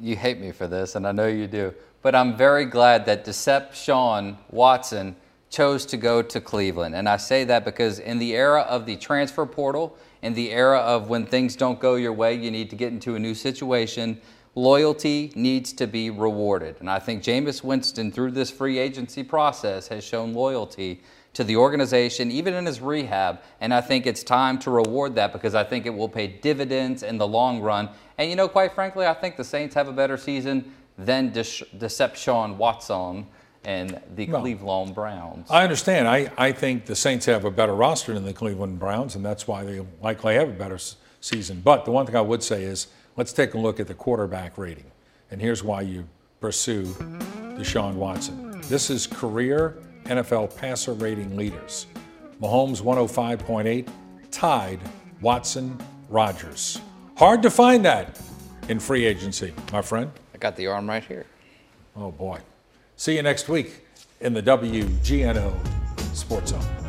You 0.00 0.16
hate 0.16 0.40
me 0.40 0.50
for 0.50 0.66
this, 0.66 0.96
and 0.96 1.06
I 1.06 1.12
know 1.12 1.28
you 1.28 1.46
do. 1.46 1.72
But 2.02 2.16
I'm 2.16 2.36
very 2.36 2.64
glad 2.64 3.06
that 3.06 3.24
Deshaun 3.24 4.36
Watson 4.50 5.14
chose 5.50 5.86
to 5.86 5.96
go 5.96 6.20
to 6.20 6.40
Cleveland. 6.40 6.94
And 6.96 7.08
I 7.08 7.16
say 7.16 7.44
that 7.44 7.64
because 7.64 8.00
in 8.00 8.18
the 8.18 8.34
era 8.34 8.62
of 8.62 8.86
the 8.86 8.96
transfer 8.96 9.46
portal, 9.46 9.96
in 10.22 10.34
the 10.34 10.50
era 10.50 10.78
of 10.78 11.08
when 11.08 11.26
things 11.26 11.54
don't 11.54 11.78
go 11.78 11.94
your 11.94 12.12
way, 12.12 12.34
you 12.34 12.50
need 12.50 12.70
to 12.70 12.76
get 12.76 12.92
into 12.92 13.14
a 13.14 13.18
new 13.18 13.34
situation. 13.34 14.20
Loyalty 14.54 15.32
needs 15.36 15.72
to 15.74 15.86
be 15.86 16.10
rewarded. 16.10 16.76
And 16.80 16.90
I 16.90 16.98
think 16.98 17.22
Jameis 17.22 17.62
Winston, 17.62 18.10
through 18.10 18.32
this 18.32 18.50
free 18.50 18.78
agency 18.78 19.22
process, 19.22 19.88
has 19.88 20.02
shown 20.04 20.34
loyalty 20.34 21.00
to 21.34 21.44
the 21.44 21.54
organization, 21.56 22.32
even 22.32 22.54
in 22.54 22.66
his 22.66 22.80
rehab. 22.80 23.40
And 23.60 23.72
I 23.72 23.80
think 23.80 24.06
it's 24.06 24.24
time 24.24 24.58
to 24.60 24.70
reward 24.70 25.14
that 25.14 25.32
because 25.32 25.54
I 25.54 25.62
think 25.62 25.86
it 25.86 25.90
will 25.94 26.08
pay 26.08 26.26
dividends 26.26 27.04
in 27.04 27.16
the 27.18 27.26
long 27.28 27.60
run. 27.60 27.88
And, 28.18 28.28
you 28.28 28.34
know, 28.34 28.48
quite 28.48 28.72
frankly, 28.74 29.06
I 29.06 29.14
think 29.14 29.36
the 29.36 29.44
Saints 29.44 29.74
have 29.76 29.86
a 29.86 29.92
better 29.92 30.16
season 30.16 30.74
than 30.98 31.30
Deception 31.30 32.58
Watson 32.58 33.26
and 33.64 34.00
the 34.16 34.26
No. 34.26 34.40
Cleveland 34.40 34.94
Browns. 34.96 35.48
I 35.50 35.62
understand. 35.62 36.08
I, 36.08 36.30
I 36.36 36.50
think 36.50 36.86
the 36.86 36.96
Saints 36.96 37.26
have 37.26 37.44
a 37.44 37.50
better 37.50 37.74
roster 37.74 38.12
than 38.14 38.24
the 38.24 38.32
Cleveland 38.32 38.80
Browns, 38.80 39.14
and 39.14 39.24
that's 39.24 39.46
why 39.46 39.62
they 39.64 39.86
likely 40.02 40.34
have 40.34 40.48
a 40.48 40.52
better 40.52 40.74
s- 40.74 40.96
season. 41.20 41.60
But 41.62 41.84
the 41.84 41.90
one 41.92 42.06
thing 42.06 42.16
I 42.16 42.20
would 42.22 42.42
say 42.42 42.64
is 42.64 42.88
let's 43.16 43.32
take 43.32 43.54
a 43.54 43.58
look 43.58 43.80
at 43.80 43.86
the 43.86 43.94
quarterback 43.94 44.58
rating. 44.58 44.90
And 45.30 45.40
here's 45.40 45.62
why 45.62 45.82
you 45.82 46.08
pursue 46.40 46.84
Deshaun 47.56 47.94
Watson. 47.94 48.60
This 48.62 48.90
is 48.90 49.06
career 49.06 49.76
NFL 50.04 50.56
passer 50.56 50.92
rating 50.92 51.36
leaders. 51.36 51.86
Mahomes 52.40 52.80
105.8, 52.80 53.88
tied 54.30 54.80
Watson 55.20 55.78
Rogers. 56.08 56.80
Hard 57.16 57.42
to 57.42 57.50
find 57.50 57.84
that 57.84 58.20
in 58.68 58.80
free 58.80 59.04
agency, 59.04 59.52
my 59.72 59.82
friend. 59.82 60.10
I 60.34 60.38
got 60.38 60.56
the 60.56 60.66
arm 60.68 60.88
right 60.88 61.04
here. 61.04 61.26
Oh 61.96 62.10
boy. 62.10 62.38
See 62.96 63.16
you 63.16 63.22
next 63.22 63.48
week 63.48 63.84
in 64.20 64.32
the 64.32 64.42
WGNO 64.42 65.54
Sports 66.14 66.50
Zone. 66.50 66.79